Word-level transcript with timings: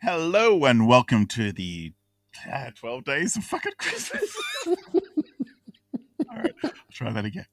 Hello 0.00 0.64
and 0.64 0.86
welcome 0.86 1.26
to 1.26 1.50
the 1.50 1.92
uh, 2.48 2.70
12 2.72 3.04
days 3.04 3.36
of 3.36 3.42
fucking 3.42 3.72
Christmas. 3.78 4.32
All 4.64 4.76
right, 6.36 6.54
I'll 6.62 6.70
try 6.92 7.10
that 7.10 7.24
again. 7.24 7.46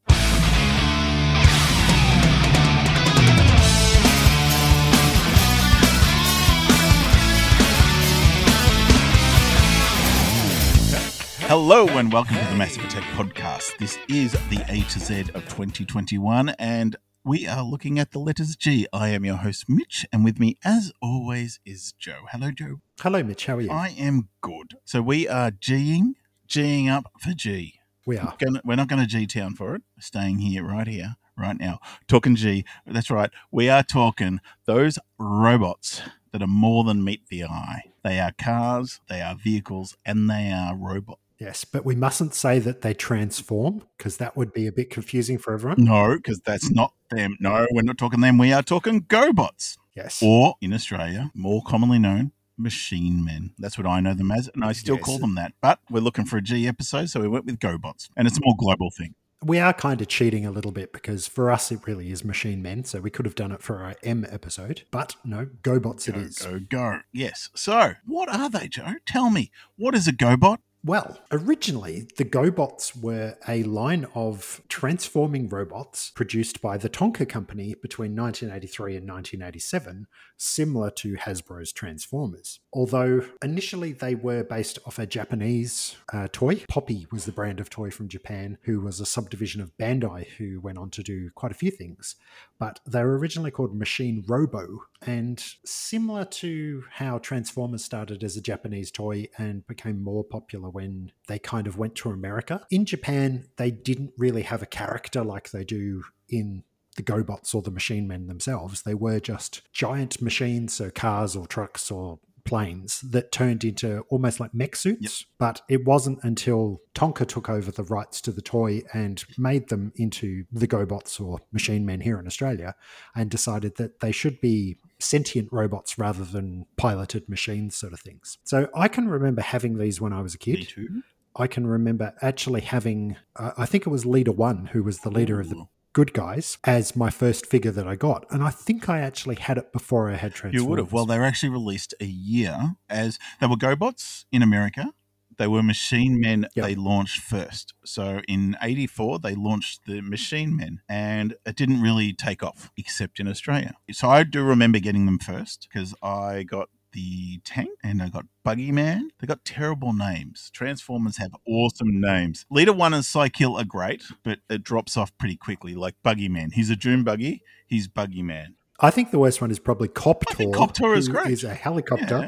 Hello 11.48 11.88
and 11.88 12.14
welcome 12.14 12.38
to 12.38 12.46
the 12.46 12.55
Massive 12.55 12.86
Attack 12.86 13.04
podcast. 13.16 13.75
This 13.80 13.98
is 14.07 14.34
the 14.50 14.64
A 14.68 14.82
to 14.82 15.00
Z 15.00 15.21
of 15.34 15.43
2021 15.46 16.50
and 16.59 16.96
we 17.26 17.48
are 17.48 17.64
looking 17.64 17.98
at 17.98 18.12
the 18.12 18.20
letters 18.20 18.55
G. 18.55 18.86
I 18.94 19.10
am 19.10 19.25
your 19.25 19.38
host, 19.38 19.66
Mitch, 19.68 20.05
and 20.14 20.24
with 20.24 20.39
me, 20.39 20.57
as 20.64 20.94
always, 21.02 21.60
is 21.66 21.94
Joe. 21.98 22.20
Hello, 22.32 22.52
Joe. 22.52 22.82
Hello, 23.02 23.24
Mitch. 23.24 23.48
How 23.48 23.57
are 23.57 23.62
you? 23.62 23.71
I 23.71 23.96
am 23.98 24.29
good. 24.42 24.75
So 24.86 25.01
we 25.01 25.28
are 25.28 25.50
Ging, 25.50 26.15
Ging 26.48 26.88
up 26.88 27.11
for 27.20 27.32
G. 27.34 27.79
we 28.06 28.20
are. 28.20 28.36
Gonna, 28.39 28.61
we're 28.64 28.75
not 28.75 28.88
going 28.89 29.01
to 29.01 29.07
G 29.07 29.25
Town 29.25 29.56
for 29.56 29.74
it. 29.74 29.82
We're 29.98 30.01
staying 30.01 30.38
here, 30.38 30.64
right 30.64 30.88
here, 30.88 31.15
right 31.36 31.60
now. 31.60 31.79
Talking 32.07 32.35
G. 32.35 32.63
That's 32.85 33.09
right. 33.09 33.31
We 33.51 33.70
are 33.70 33.81
talking 33.81 34.39
those 34.65 34.99
robots 35.17 36.03
that 36.31 36.43
are 36.43 36.48
more 36.48 36.84
than 36.84 37.03
meet 37.03 37.27
the 37.29 37.45
eye. 37.45 37.91
They 38.03 38.20
are 38.20 38.34
cars, 38.37 38.99
they 39.09 39.21
are 39.21 39.35
vehicles, 39.35 39.98
and 40.05 40.29
they 40.29 40.51
are 40.51 40.76
robots. 40.76 41.20
Yes, 41.39 41.66
but 41.66 41.84
we 41.85 41.95
mustn't 41.95 42.34
say 42.34 42.59
that 42.59 42.81
they 42.81 42.94
transform 42.94 43.84
because 43.98 44.17
that 44.17 44.38
would 44.38 44.53
be 44.53 44.67
a 44.67 44.71
bit 44.71 44.89
confusing 44.89 45.38
for 45.38 45.53
everyone. 45.53 45.84
No, 45.84 46.16
because 46.16 46.39
that's 46.39 46.71
not 46.71 46.93
them. 47.12 47.35
No, 47.39 47.67
we're 47.71 47.81
not 47.81 47.98
talking 47.98 48.21
them. 48.21 48.38
We 48.38 48.53
are 48.53 48.63
talking 48.63 49.02
GoBots. 49.02 49.77
Yes. 49.95 50.21
or 50.21 50.55
in 50.59 50.73
Australia, 50.73 51.31
more 51.34 51.62
commonly 51.66 51.99
known, 51.99 52.34
machine 52.57 53.23
men. 53.23 53.52
That's 53.57 53.77
what 53.77 53.88
I 53.88 54.02
know 54.02 54.13
them 54.13 54.29
as, 54.29 54.49
and 54.53 54.62
I 54.63 54.73
still 54.73 54.95
Yes. 54.98 55.05
call 55.05 55.20
them 55.20 55.35
that. 55.35 55.53
But 55.62 55.79
we're 55.90 56.02
looking 56.02 56.26
for 56.26 56.35
a 56.37 56.41
G 56.41 56.68
episode, 56.68 57.09
so 57.09 57.21
we 57.21 57.29
went 57.29 57.46
with 57.46 57.59
GoBots, 57.59 58.09
and 58.18 58.27
it's 58.27 58.37
a 58.37 58.41
more 58.43 58.55
global 58.57 58.91
thing. 58.91 59.15
We 59.41 59.59
are 59.59 59.71
kind 59.74 60.02
of 60.02 60.07
cheating 60.09 60.46
a 60.46 60.52
little 60.52 60.71
bit 60.71 60.91
because 60.91 61.27
for 61.27 61.49
us 61.52 61.71
it 61.71 61.79
really 61.87 62.12
is 62.12 62.26
machine 62.26 62.62
men, 62.62 62.84
so 62.84 62.99
we 62.99 63.09
could 63.09 63.26
have 63.26 63.35
done 63.35 63.52
it 63.54 63.62
for 63.62 63.84
our 63.84 63.96
M 64.04 64.26
episode. 64.30 64.84
But 64.92 65.16
no, 65.24 65.46
GoBots 65.64 66.09
it 66.09 66.16
Go, 66.16 66.20
is. 66.22 66.38
go, 66.40 66.59
go. 66.59 67.00
Yes. 67.14 67.50
So, 67.56 67.94
what 68.06 68.28
are 68.28 68.50
they, 68.50 68.68
Joe? 68.68 68.96
Tell 69.06 69.30
me, 69.30 69.50
what 69.78 69.96
is 69.96 70.08
a 70.09 70.14
GoBot? 70.14 70.58
Well, 70.86 71.17
originally, 71.31 72.08
the 72.17 72.25
GoBots 72.25 73.02
were 73.02 73.38
a 73.47 73.64
line 73.64 74.05
of 74.14 74.61
transforming 74.69 75.50
robots 75.50 76.11
produced 76.11 76.61
by 76.61 76.78
the 76.78 76.89
Tonka 76.89 77.28
Company 77.28 77.73
between 77.81 78.16
1983 78.16 78.97
and 78.97 79.09
1987, 79.09 80.06
similar 80.38 80.91
to 80.91 81.16
Hasbro's 81.16 81.72
Transformers. 81.72 82.59
Although 82.72 83.25
initially 83.41 83.94
they 83.94 84.13
were 84.13 84.44
based 84.44 84.78
off 84.86 85.00
a 85.00 85.08
Japanese 85.08 85.95
uh, 86.13 86.28
toy. 86.31 86.63
Poppy 86.69 87.08
was 87.11 87.25
the 87.25 87.31
brand 87.31 87.59
of 87.59 87.72
toy 87.72 87.89
from 87.89 88.08
Japan, 88.08 88.59
who 88.61 88.81
was 88.81 89.00
a 89.00 89.08
subdivision 89.08 89.61
of 89.61 89.75
Bandai, 89.80 90.28
who 90.38 90.59
went 90.59 90.78
on 90.78 90.91
to 90.91 91.02
do 91.02 91.31
quite 91.31 91.52
a 91.52 91.56
few 91.56 91.72
things. 91.72 92.16
But 92.59 92.80
they 92.86 93.02
were 93.02 93.17
originally 93.17 93.50
called 93.50 93.75
Machine 93.75 94.23
Robo, 94.28 94.83
and 95.02 95.44
similar 95.66 96.25
to 96.25 96.83
how 96.91 97.17
Transformers 97.17 97.83
started 97.83 98.23
as 98.23 98.38
a 98.38 98.41
Japanese 98.41 98.91
toy 98.91 99.30
and 99.39 99.66
became 99.66 100.03
more 100.03 100.23
popular 100.23 100.69
when 100.76 101.12
they 101.28 101.40
kind 101.40 101.66
of 101.66 101.78
went 101.78 101.95
to 101.95 102.12
America. 102.12 102.68
In 102.70 102.86
Japan, 102.86 103.48
they 103.56 103.72
didn't 103.72 104.12
really 104.18 104.44
have 104.44 104.62
a 104.62 104.68
character 104.68 105.23
like 105.23 105.50
they 105.50 105.64
do 105.64 106.04
in 106.30 106.64
the 106.95 107.04
GoBots 107.04 107.56
or 107.56 107.62
the 107.62 107.72
machine 107.72 108.08
men 108.08 108.28
themselves. 108.28 108.84
They 108.84 108.94
were 108.94 109.20
just 109.20 109.62
giant 109.73 110.22
machines, 110.22 110.73
so 110.73 110.92
cars 110.92 111.36
or 111.36 111.48
trucks 111.48 111.90
or 111.90 112.20
planes 112.46 113.02
that 113.02 113.31
turned 113.31 113.64
into 113.64 114.06
almost 114.09 114.40
like 114.40 114.53
mech 114.53 114.76
suits. 114.76 115.26
But 115.38 115.62
it 115.68 115.84
wasn't 115.84 116.20
until 116.22 116.81
Tonka 116.94 117.28
took 117.28 117.50
over 117.50 117.72
the 117.72 117.84
rights 117.84 118.22
to 118.22 118.31
the 118.31 118.42
toy 118.42 118.84
and 118.94 119.23
made 119.38 119.70
them 119.70 119.92
into 119.96 120.46
the 120.52 120.68
GoBots 120.68 121.19
or 121.19 121.40
machine 121.52 121.86
men 121.86 122.02
here 122.02 122.19
in 122.19 122.28
Australia 122.28 122.75
and 123.16 123.30
decided 123.30 123.78
that 123.78 124.00
they 124.00 124.12
should 124.12 124.40
be 124.40 124.78
sentient 125.00 125.50
robots 125.51 125.97
rather 125.97 126.23
than 126.23 126.66
piloted 126.78 127.28
machines, 127.29 127.75
sort 127.75 127.94
of 127.94 128.00
things. 128.00 128.38
So 128.44 128.69
I 128.75 128.88
can 128.88 129.07
remember 129.07 129.41
having 129.41 129.78
these 129.78 130.00
when 130.00 130.13
I 130.13 130.22
was 130.22 130.35
a 130.35 130.38
kid. 130.38 130.59
Me 130.59 130.66
too. 130.66 131.03
I 131.35 131.47
can 131.47 131.67
remember 131.67 132.13
actually 132.22 132.61
having, 132.61 133.17
uh, 133.35 133.51
I 133.57 133.66
think 133.66 133.85
it 133.85 133.89
was 133.89 134.06
Leader 134.06 134.31
One, 134.31 134.67
who 134.67 134.83
was 134.83 135.00
the 135.00 135.09
leader 135.09 135.39
of 135.41 135.50
the 135.50 135.66
good 135.91 136.13
guys, 136.13 136.57
as 136.63 136.95
my 136.95 137.09
first 137.09 137.45
figure 137.45 137.72
that 137.72 137.88
I 137.88 137.95
got. 137.95 138.25
And 138.29 138.44
I 138.44 138.50
think 138.50 138.88
I 138.89 139.00
actually 139.00 139.35
had 139.35 139.57
it 139.57 139.73
before 139.73 140.09
I 140.09 140.16
had 140.16 140.33
Transformers. 140.33 140.63
You 140.63 140.69
would 140.69 140.79
have. 140.79 140.94
Well, 140.94 141.06
they 141.06 141.17
were 141.17 141.25
actually 141.25 141.50
released 141.50 141.94
a 142.00 142.06
year 142.06 142.75
as 142.89 143.19
they 143.39 143.47
were 143.47 143.56
GoBots 143.56 144.25
in 144.31 144.41
America. 144.41 144.94
They 145.38 145.47
were 145.47 145.63
Machine 145.63 146.19
Men. 146.19 146.47
Yep. 146.56 146.66
They 146.66 146.75
launched 146.75 147.22
first. 147.22 147.73
So 147.84 148.22
in 148.28 148.56
'84, 148.62 149.19
they 149.19 149.35
launched 149.35 149.85
the 149.85 150.01
Machine 150.01 150.56
Men, 150.56 150.81
and 150.90 151.35
it 151.46 151.56
didn't 151.56 151.81
really 151.81 152.13
take 152.13 152.44
off 152.44 152.72
except 152.78 153.19
in 153.19 153.28
Australia. 153.28 153.74
So 153.91 154.09
I 154.09 154.24
do 154.24 154.44
remember 154.44 154.79
getting 154.79 155.06
them 155.06 155.19
first 155.19 155.68
because 155.72 155.94
I 156.01 156.44
got 156.44 156.69
the 156.95 157.40
tank 157.44 157.69
and 157.84 158.01
I 158.01 158.07
got 158.07 158.25
Buggy 158.44 158.72
Man. 158.72 159.09
They 159.19 159.28
got 159.28 159.44
terrible 159.44 159.91
names. 159.91 160.50
Transformers 160.53 161.18
have 161.18 161.35
awesome 161.45 162.00
names. 162.00 162.45
Leader 162.50 162.72
One 162.74 162.94
and 162.94 163.03
Cykill 163.03 163.59
are 163.59 163.66
great, 163.66 164.03
but 164.24 164.40
it 164.50 164.63
drops 164.63 164.95
off 164.95 165.16
pretty 165.18 165.35
quickly. 165.35 165.75
Like 165.75 165.95
Buggy 166.03 166.29
Man, 166.29 166.51
he's 166.51 166.69
a 166.69 166.75
June 166.75 167.03
Buggy. 167.03 167.44
He's 167.68 167.88
Buggy 167.90 168.24
Man. 168.24 168.55
I 168.80 168.91
think 168.91 169.12
the 169.12 169.19
worst 169.19 169.40
one 169.40 169.52
is 169.52 169.59
probably 169.59 169.88
Copter. 169.88 170.25
I 170.30 170.34
think 170.34 170.53
Copter 170.56 170.94
is 170.96 171.08
great. 171.08 171.28
Is 171.28 171.44
a 171.46 171.53
helicopter. 171.53 172.28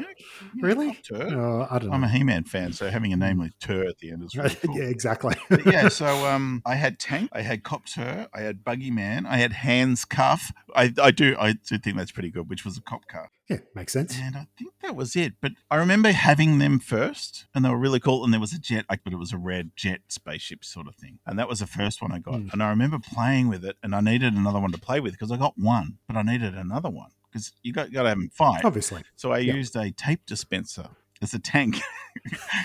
yeah, 0.54 0.62
Really? 0.62 0.94
Copter. 0.94 1.22
Uh, 1.38 1.66
I 1.70 1.78
don't 1.78 1.88
know. 1.90 1.94
I'm 1.94 2.04
a 2.04 2.08
He-Man 2.08 2.44
fan, 2.44 2.72
so 2.72 2.88
having 2.88 3.12
a 3.12 3.16
name 3.16 3.38
like 3.38 3.52
Tur 3.60 3.84
at 3.84 3.98
the 3.98 4.10
end 4.12 4.24
is 4.24 4.34
really 4.34 4.54
cool. 4.64 4.76
yeah, 4.78 4.84
exactly. 4.84 5.34
Yeah, 5.66 5.88
so 5.88 6.06
um, 6.26 6.62
I 6.64 6.74
had 6.76 6.98
Tank, 6.98 7.28
I 7.32 7.42
had 7.42 7.64
Copter, 7.64 8.28
I 8.32 8.40
had 8.40 8.64
Buggy 8.64 8.90
Man, 8.90 9.26
I 9.26 9.36
had 9.36 9.52
Hans-Cuff. 9.52 10.52
I, 10.74 10.92
I 11.00 11.10
do 11.10 11.36
I 11.38 11.52
do 11.52 11.78
think 11.78 11.96
that's 11.96 12.12
pretty 12.12 12.30
good, 12.30 12.48
which 12.48 12.64
was 12.64 12.78
a 12.78 12.82
cop 12.82 13.06
car. 13.08 13.30
Yeah, 13.48 13.58
makes 13.74 13.92
sense. 13.92 14.18
And 14.18 14.36
I 14.36 14.46
think 14.58 14.72
that 14.82 14.94
was 14.94 15.16
it. 15.16 15.34
But 15.40 15.52
I 15.70 15.76
remember 15.76 16.12
having 16.12 16.58
them 16.58 16.78
first, 16.78 17.46
and 17.54 17.64
they 17.64 17.68
were 17.70 17.78
really 17.78 18.00
cool. 18.00 18.24
And 18.24 18.32
there 18.32 18.40
was 18.40 18.52
a 18.52 18.58
jet, 18.58 18.84
like, 18.90 19.00
but 19.04 19.12
it 19.12 19.18
was 19.18 19.32
a 19.32 19.38
red 19.38 19.70
jet 19.76 20.00
spaceship 20.08 20.64
sort 20.64 20.86
of 20.86 20.96
thing. 20.96 21.18
And 21.26 21.38
that 21.38 21.48
was 21.48 21.60
the 21.60 21.66
first 21.66 22.02
one 22.02 22.12
I 22.12 22.18
got. 22.18 22.34
Mm. 22.34 22.52
And 22.52 22.62
I 22.62 22.68
remember 22.70 22.98
playing 22.98 23.48
with 23.48 23.64
it, 23.64 23.76
and 23.82 23.94
I 23.94 24.00
needed 24.00 24.34
another 24.34 24.60
one 24.60 24.72
to 24.72 24.78
play 24.78 25.00
with 25.00 25.12
because 25.12 25.32
I 25.32 25.36
got 25.36 25.54
one, 25.56 25.98
but 26.06 26.16
I 26.16 26.22
needed 26.22 26.54
another 26.54 26.90
one 26.90 27.10
because 27.30 27.52
you 27.62 27.72
got 27.72 27.92
got 27.92 28.02
to 28.02 28.08
have 28.08 28.18
them 28.18 28.30
fight. 28.30 28.64
Obviously. 28.64 29.02
So 29.16 29.32
I 29.32 29.38
Yep. 29.38 29.56
used 29.56 29.76
a 29.76 29.90
tape 29.90 30.26
dispenser 30.26 30.88
as 31.22 31.34
a 31.34 31.38
tank 31.38 31.80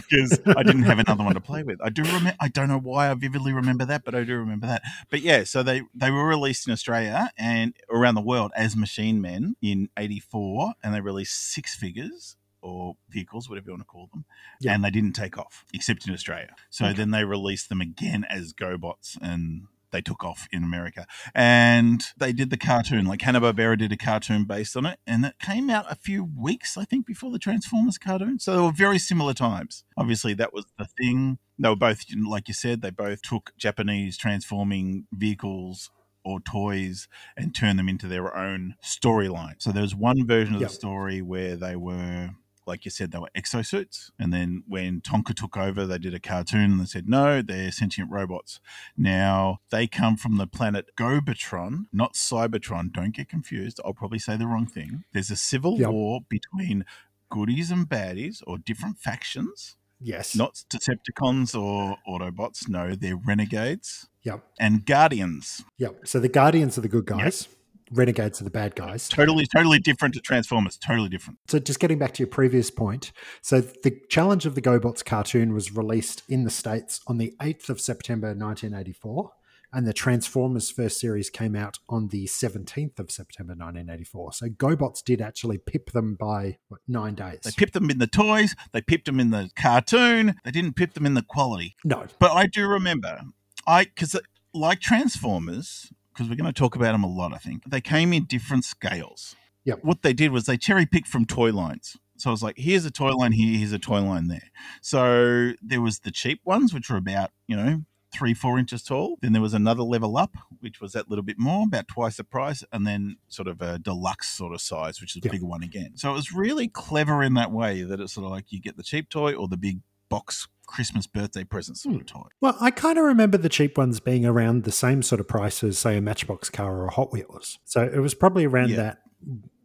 because 0.09 0.39
I 0.45 0.63
didn't 0.63 0.83
have 0.83 0.99
another 0.99 1.23
one 1.23 1.33
to 1.35 1.41
play 1.41 1.63
with. 1.63 1.79
I 1.81 1.89
do 1.89 2.03
remember. 2.03 2.35
I 2.39 2.47
don't 2.47 2.67
know 2.67 2.79
why 2.79 3.09
I 3.09 3.13
vividly 3.13 3.53
remember 3.53 3.85
that, 3.85 4.03
but 4.03 4.15
I 4.15 4.23
do 4.23 4.35
remember 4.37 4.67
that. 4.67 4.81
But 5.09 5.21
yeah, 5.21 5.43
so 5.43 5.63
they 5.63 5.81
they 5.93 6.11
were 6.11 6.27
released 6.27 6.67
in 6.67 6.73
Australia 6.73 7.31
and 7.37 7.73
around 7.89 8.15
the 8.15 8.21
world 8.21 8.51
as 8.55 8.75
Machine 8.75 9.21
Men 9.21 9.55
in 9.61 9.89
'84, 9.97 10.73
and 10.83 10.93
they 10.93 11.01
released 11.01 11.35
six 11.53 11.75
figures. 11.75 12.35
Or 12.65 12.95
vehicles, 13.09 13.49
whatever 13.49 13.65
you 13.65 13.71
want 13.73 13.81
to 13.81 13.85
call 13.85 14.07
them, 14.13 14.23
Yeah. 14.61 14.73
and 14.73 14.85
they 14.85 14.89
didn't 14.89 15.11
take 15.11 15.37
off 15.37 15.65
except 15.73 16.07
in 16.07 16.13
Australia. 16.13 16.55
So 16.69 16.85
Okay. 16.85 16.93
then 16.93 17.11
they 17.11 17.25
released 17.25 17.67
them 17.67 17.81
again 17.81 18.23
as 18.29 18.53
GoBots, 18.53 19.17
and 19.21 19.63
they 19.93 20.01
took 20.01 20.25
off 20.25 20.49
in 20.51 20.61
America. 20.65 21.07
And 21.33 22.03
they 22.17 22.33
did 22.33 22.49
the 22.49 22.57
cartoon, 22.57 23.05
like 23.05 23.21
Hanna 23.21 23.39
Barbera 23.39 23.77
did 23.77 23.93
a 23.93 23.97
cartoon 23.97 24.43
based 24.43 24.75
on 24.75 24.85
it, 24.85 24.99
and 25.07 25.23
it 25.25 25.35
came 25.39 25.69
out 25.69 25.89
a 25.89 25.95
few 25.95 26.25
weeks, 26.37 26.75
I 26.77 26.83
think, 26.83 27.05
before 27.05 27.31
the 27.31 27.39
Transformers 27.39 27.97
cartoon. 27.97 28.39
So 28.39 28.53
they 28.55 28.61
were 28.61 28.73
very 28.73 28.99
similar 28.99 29.33
times. 29.33 29.85
Obviously, 29.95 30.33
that 30.33 30.53
was 30.53 30.65
the 30.77 30.87
thing. 30.97 31.37
They 31.57 31.69
were 31.69 31.77
both, 31.77 32.03
like 32.27 32.49
you 32.49 32.53
said, 32.53 32.81
they 32.81 32.89
both 32.89 33.21
took 33.21 33.53
Japanese 33.57 34.17
transforming 34.17 35.05
vehicles 35.13 35.91
or 36.25 36.39
toys 36.39 37.07
and 37.37 37.53
turned 37.53 37.77
them 37.77 37.87
into 37.89 38.07
their 38.07 38.35
own 38.35 38.75
storyline. 38.83 39.55
So 39.59 39.71
there 39.71 39.81
was 39.83 39.93
one 39.95 40.25
version 40.25 40.55
of 40.55 40.61
Yep. 40.61 40.69
the 40.69 40.75
story 40.75 41.21
where 41.21 41.55
they 41.55 41.75
were 41.75 42.31
like 42.65 42.85
you 42.85 42.91
said, 42.91 43.11
they 43.11 43.19
were 43.19 43.29
exosuits. 43.35 44.11
And 44.19 44.33
then 44.33 44.63
when 44.67 45.01
Tonka 45.01 45.33
took 45.35 45.57
over, 45.57 45.85
they 45.85 45.97
did 45.97 46.13
a 46.13 46.19
cartoon 46.19 46.71
and 46.71 46.79
they 46.79 46.85
said, 46.85 47.07
no, 47.09 47.41
they're 47.41 47.71
sentient 47.71 48.09
robots. 48.11 48.59
Now, 48.97 49.59
they 49.69 49.87
come 49.87 50.15
from 50.17 50.37
the 50.37 50.47
planet 50.47 50.87
Gobotron, 50.97 51.85
not 51.91 52.13
Cybertron. 52.13 52.91
Don't 52.91 53.15
get 53.15 53.29
confused. 53.29 53.79
I'll 53.85 53.93
probably 53.93 54.19
say 54.19 54.37
the 54.37 54.47
wrong 54.47 54.65
thing. 54.65 55.03
There's 55.13 55.31
a 55.31 55.35
civil 55.35 55.79
Yep. 55.79 55.89
war 55.89 56.21
between 56.29 56.85
goodies 57.29 57.71
and 57.71 57.87
baddies 57.89 58.41
or 58.45 58.57
different 58.57 58.99
factions, 58.99 59.75
Yes. 59.99 60.35
not 60.35 60.63
Decepticons 60.69 61.59
or 61.59 61.97
Autobots. 62.07 62.67
No, 62.69 62.95
they're 62.95 63.15
renegades 63.17 64.07
Yep. 64.23 64.43
and 64.59 64.85
guardians. 64.85 65.63
Yep. 65.77 66.07
So 66.07 66.19
the 66.19 66.29
Guardians 66.29 66.77
are 66.77 66.81
the 66.81 66.87
good 66.89 67.05
guys. 67.05 67.47
Renegades 67.91 68.41
are 68.41 68.43
the 68.43 68.49
bad 68.49 68.75
guys. 68.75 69.07
Totally, 69.09 69.45
totally 69.45 69.79
different 69.79 70.13
to 70.15 70.21
Transformers. 70.21 70.77
Totally 70.77 71.09
different. 71.09 71.39
So 71.47 71.59
just 71.59 71.79
getting 71.79 71.99
back 71.99 72.13
to 72.15 72.23
your 72.23 72.27
previous 72.27 72.71
point, 72.71 73.11
so 73.41 73.61
the 73.61 73.99
Challenge 74.09 74.45
of 74.45 74.55
the 74.55 74.61
GoBots 74.61 75.03
cartoon 75.03 75.53
was 75.53 75.75
released 75.75 76.23
in 76.29 76.43
the 76.43 76.49
States 76.49 77.01
on 77.07 77.17
the 77.17 77.35
8th 77.41 77.69
of 77.69 77.79
September 77.81 78.27
1984 78.27 79.31
And 79.73 79.87
the 79.87 79.93
Transformers 79.93 80.69
first 80.69 80.99
series 80.99 81.29
came 81.29 81.55
out 81.55 81.79
on 81.89 82.09
the 82.09 82.25
17th 82.25 82.99
of 82.99 83.09
September 83.09 83.53
1984. 83.53 84.33
So 84.33 84.45
GoBots 84.47 85.03
did 85.03 85.19
actually 85.21 85.57
pip 85.57 85.91
them 85.91 86.15
by 86.15 86.57
what, 86.67 86.81
nine 86.87 87.15
days. 87.15 87.39
They 87.43 87.51
pipped 87.51 87.73
them 87.73 87.89
in 87.89 87.97
the 87.97 88.07
toys, 88.07 88.55
they 88.71 88.81
pipped 88.81 89.05
them 89.05 89.19
in 89.19 89.31
the 89.31 89.49
cartoon, 89.55 90.35
they 90.43 90.51
didn't 90.51 90.75
pip 90.75 90.93
them 90.93 91.05
in 91.05 91.15
the 91.15 91.23
quality. 91.23 91.75
no, 91.83 92.05
But 92.19 92.31
I 92.33 92.45
do 92.47 92.67
remember, 92.67 93.21
I 93.65 93.85
because 93.85 94.15
like 94.53 94.79
Transformers, 94.79 95.91
because 96.13 96.29
we're 96.29 96.35
going 96.35 96.51
to 96.51 96.57
talk 96.57 96.75
about 96.75 96.91
them 96.93 97.03
a 97.03 97.07
lot, 97.07 97.33
I 97.33 97.37
think 97.37 97.63
they 97.65 97.81
came 97.81 98.13
in 98.13 98.25
different 98.25 98.65
scales. 98.65 99.35
Yep. 99.65 99.79
What 99.83 100.01
they 100.01 100.13
did 100.13 100.31
was 100.31 100.45
they 100.45 100.57
cherry 100.57 100.85
picked 100.85 101.07
from 101.07 101.25
toy 101.25 101.51
lines. 101.51 101.97
So 102.17 102.29
I 102.29 102.31
was 102.31 102.43
like, 102.43 102.57
here's 102.57 102.85
a 102.85 102.91
toy 102.91 103.11
line 103.15 103.31
here, 103.31 103.57
here's 103.57 103.71
a 103.71 103.79
toy 103.79 104.01
line 104.01 104.27
there. 104.27 104.51
So 104.81 105.53
there 105.61 105.81
was 105.81 105.99
the 105.99 106.11
cheap 106.11 106.41
ones, 106.45 106.73
which 106.73 106.89
were 106.89 106.97
about 106.97 107.31
you 107.47 107.55
know 107.55 107.81
three, 108.13 108.33
four 108.35 108.59
inches 108.59 108.83
tall. 108.83 109.17
Then 109.21 109.33
there 109.33 109.41
was 109.41 109.55
another 109.55 109.81
level 109.81 110.17
up, 110.17 110.35
which 110.59 110.79
was 110.79 110.91
that 110.93 111.09
little 111.09 111.23
bit 111.23 111.39
more, 111.39 111.63
about 111.65 111.87
twice 111.87 112.17
the 112.17 112.23
price, 112.23 112.63
and 112.71 112.85
then 112.85 113.17
sort 113.27 113.47
of 113.47 113.61
a 113.61 113.79
deluxe 113.79 114.29
sort 114.29 114.53
of 114.53 114.61
size, 114.61 115.01
which 115.01 115.15
is 115.15 115.23
a 115.23 115.25
Yeah. 115.25 115.31
bigger 115.31 115.47
one 115.47 115.63
again. 115.63 115.93
So 115.95 116.11
it 116.11 116.13
was 116.13 116.31
really 116.31 116.67
clever 116.67 117.23
in 117.23 117.33
that 117.33 117.51
way 117.51 117.81
that 117.81 117.99
it's 117.99 118.13
sort 118.13 118.25
of 118.25 118.31
like 118.31 118.51
you 118.51 118.59
get 118.61 118.77
the 118.77 118.83
cheap 118.83 119.09
toy 119.09 119.33
or 119.33 119.47
the 119.47 119.57
big 119.57 119.79
box 120.09 120.47
Christmas 120.67 121.07
birthday 121.07 121.43
present 121.43 121.77
sort 121.77 121.95
of 121.95 122.01
hmm. 122.01 122.05
toy. 122.07 122.27
Well, 122.41 122.57
I 122.59 122.71
kind 122.71 122.97
of 122.97 123.05
remember 123.05 123.37
the 123.37 123.49
cheap 123.49 123.77
ones 123.77 123.99
being 123.99 124.25
around 124.25 124.63
the 124.63 124.71
same 124.71 125.01
sort 125.01 125.19
of 125.19 125.27
price 125.27 125.63
as, 125.63 125.77
say, 125.77 125.97
a 125.97 126.01
Matchbox 126.01 126.49
car 126.49 126.75
or 126.77 126.85
a 126.85 126.91
Hot 126.91 127.11
Wheels. 127.11 127.59
So 127.65 127.83
it 127.83 127.99
was 127.99 128.13
probably 128.13 128.45
around 128.45 128.69
Yeah. 128.69 128.75
that, 128.77 128.97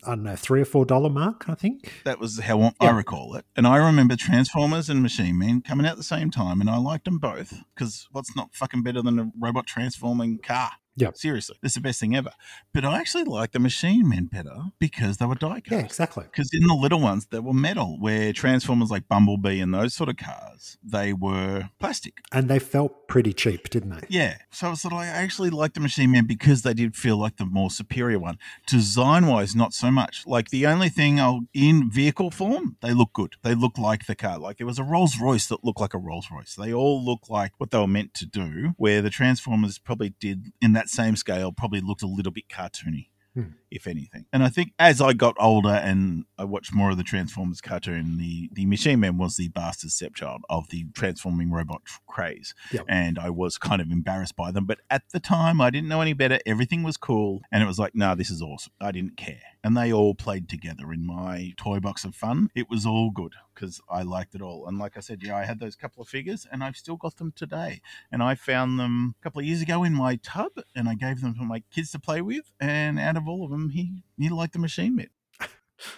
I 0.05 0.11
don't 0.11 0.23
know, 0.23 0.37
three 0.37 0.61
or 0.61 0.65
four 0.65 0.85
dollar 0.85 1.11
mark, 1.11 1.49
I 1.49 1.55
think. 1.55 1.93
That 2.05 2.19
was 2.21 2.39
how 2.41 2.73
I 2.81 2.91
recall 2.91 3.35
it. 3.35 3.45
And 3.57 3.67
I 3.67 3.77
remember 3.77 4.17
Transformers 4.17 4.89
and 4.89 5.03
Machine 5.03 5.39
Man 5.39 5.61
coming 5.61 5.87
out 5.87 5.93
at 5.93 5.99
the 5.99 6.05
same 6.05 6.31
time, 6.31 6.61
and 6.61 6.71
I 6.71 6.77
liked 6.79 7.05
them 7.05 7.19
both 7.19 7.63
because 7.75 8.09
what's 8.13 8.35
not 8.37 8.55
fucking 8.55 8.83
better 8.83 9.03
than 9.03 9.19
a 9.19 9.33
robot 9.39 9.67
transforming 9.67 10.39
car? 10.39 10.73
Yep. 10.99 11.17
Seriously, 11.17 11.57
it's 11.63 11.75
the 11.75 11.81
best 11.81 12.01
thing 12.01 12.17
ever. 12.17 12.31
But 12.75 12.85
I 12.85 12.99
actually 12.99 13.25
like 13.25 13.53
the 13.53 13.61
Machine 13.61 14.09
Men 14.09 14.27
better 14.27 14.57
because 14.79 15.19
they 15.19 15.27
were 15.27 15.37
die 15.37 15.63
Yeah, 15.71 15.79
exactly. 15.79 16.25
Because 16.25 16.51
in 16.53 16.67
the 16.67 16.75
little 16.75 17.01
ones, 17.01 17.27
they 17.31 17.39
were 17.39 17.53
metal, 17.53 17.99
where 18.01 18.33
Transformers 18.33 18.91
like 18.91 19.09
Bumblebee 19.09 19.61
and 19.61 19.73
those 19.73 19.95
sort 19.95 20.09
of 20.09 20.17
cars, 20.17 20.77
they 20.83 21.13
were 21.13 21.71
plastic. 21.79 22.19
And 22.33 22.49
they 22.49 22.59
felt 22.59 23.07
pretty 23.07 23.33
cheap, 23.33 23.71
didn't 23.71 23.91
they? 23.91 24.07
Yeah. 24.09 24.39
So 24.51 24.73
it's 24.73 24.83
sort 24.83 24.93
of 24.93 24.99
like, 24.99 25.09
I 25.09 25.23
actually 25.23 25.51
like 25.51 25.75
the 25.75 25.81
Machine 25.81 26.11
men 26.11 26.27
because 26.27 26.63
they 26.63 26.75
did 26.75 26.97
feel 26.97 27.17
like 27.17 27.37
the 27.37 27.47
more 27.47 27.71
superior 27.71 28.19
one. 28.19 28.39
Design 28.67 29.27
wise, 29.27 29.55
not 29.55 29.73
so 29.73 29.91
much. 29.91 30.25
Like 30.27 30.51
the 30.51 30.67
only 30.67 30.89
thing 30.89 31.21
I'll, 31.21 31.43
in 31.55 31.91
vehicle 31.91 32.31
form, 32.31 32.77
they 32.83 32.93
look 32.93 33.13
good. 33.13 33.35
They 33.43 33.55
look 33.55 33.79
like 33.79 34.07
the 34.07 34.17
car. 34.17 34.39
Like 34.39 34.61
it 34.61 34.65
was 34.65 34.79
a 34.79 34.85
Rolls 34.85 35.21
Royce 35.21 35.47
that 35.47 35.65
looked 35.65 35.81
like 35.81 35.95
a 35.95 35.99
Rolls 35.99 36.29
Royce. 36.33 36.55
They 36.55 36.73
all 36.73 37.05
look 37.05 37.31
like 37.31 37.53
what 37.59 37.71
they 37.71 37.79
were 37.79 37.87
meant 37.87 38.15
to 38.15 38.27
do, 38.27 38.75
where 38.77 39.01
the 39.01 39.11
Transformers 39.11 39.79
probably 39.79 40.15
did 40.21 40.53
in 40.61 40.73
that 40.73 40.88
same 40.89 41.17
scale, 41.17 41.53
probably 41.53 41.81
looked 41.81 42.03
a 42.03 42.07
little 42.07 42.33
bit 42.33 42.49
cartoony. 42.49 43.09
Hmm. 43.35 43.43
If 43.71 43.87
anything, 43.87 44.27
and 44.33 44.43
I 44.43 44.49
think 44.49 44.73
as 44.79 45.01
I 45.01 45.13
got 45.13 45.37
older 45.39 45.69
and 45.69 46.25
I 46.39 46.45
watched 46.45 46.75
more 46.75 46.91
of 46.91 46.97
the 46.97 47.03
Transformers 47.03 47.61
cartoon, 47.61 48.19
the 48.19 48.51
the 48.53 48.67
Machine 48.67 49.01
Man 49.01 49.19
was 49.19 49.37
the 49.37 49.49
bastard 49.49 49.91
stepchild 49.91 50.43
of 50.49 50.71
the 50.71 50.87
transforming 50.95 51.51
robot 51.51 51.83
craze 52.07 52.55
and 52.89 53.19
I 53.19 53.31
was 53.31 53.59
kind 53.59 53.81
of 53.81 53.91
embarrassed 53.91 54.37
by 54.37 54.51
them. 54.51 54.65
But 54.65 54.79
at 54.91 55.03
the 55.13 55.21
time, 55.21 55.61
I 55.61 55.71
didn't 55.71 55.89
know 55.89 56.01
any 56.01 56.13
better. 56.13 56.39
Everything 56.47 56.83
was 56.83 56.97
cool, 56.97 57.43
and 57.53 57.63
it 57.63 57.67
was 57.67 57.79
like, 57.79 57.95
nah, 57.95 58.15
this 58.15 58.31
is 58.31 58.43
awesome. 58.43 58.73
I 58.81 58.93
didn't 58.93 59.17
care, 59.17 59.43
and 59.63 59.77
they 59.77 59.93
all 59.93 60.15
played 60.15 60.49
together 60.49 60.93
in 60.93 61.07
my 61.07 61.53
toy 61.57 61.81
box 61.81 62.05
of 62.05 62.15
fun. 62.15 62.51
It 62.55 62.71
was 62.71 62.87
all 62.87 63.11
good 63.11 63.35
because 63.55 63.81
I 63.91 64.03
liked 64.03 64.35
it 64.35 64.43
all. 64.43 64.67
And 64.69 64.79
like 64.79 64.97
I 64.97 65.01
said, 65.01 65.21
yeah, 65.23 65.37
I 65.37 65.45
had 65.45 65.59
those 65.59 65.75
couple 65.75 66.03
of 66.03 66.09
figures, 66.09 66.47
and 66.51 66.63
I've 66.63 66.77
still 66.77 66.97
got 66.97 67.17
them 67.17 67.33
today. 67.35 67.81
And 68.13 68.23
I 68.23 68.35
found 68.35 68.79
them 68.79 69.15
a 69.21 69.23
couple 69.23 69.41
of 69.41 69.47
years 69.47 69.63
ago 69.63 69.83
in 69.85 69.95
my 69.95 70.17
tub, 70.17 70.53
and 70.77 70.89
I 70.89 70.95
gave 70.95 71.21
them 71.21 71.35
to 71.35 71.43
my 71.43 71.63
kids 71.73 71.91
to 71.93 71.99
play 71.99 72.21
with. 72.21 72.53
And 72.61 72.99
out 72.99 73.17
of 73.17 73.29
all 73.29 73.45
of 73.45 73.51
them, 73.51 73.58
he 73.69 74.03
he 74.19 74.29
liked 74.29 74.53
the 74.55 74.59
Machine 74.59 74.95
Man. 74.97 75.09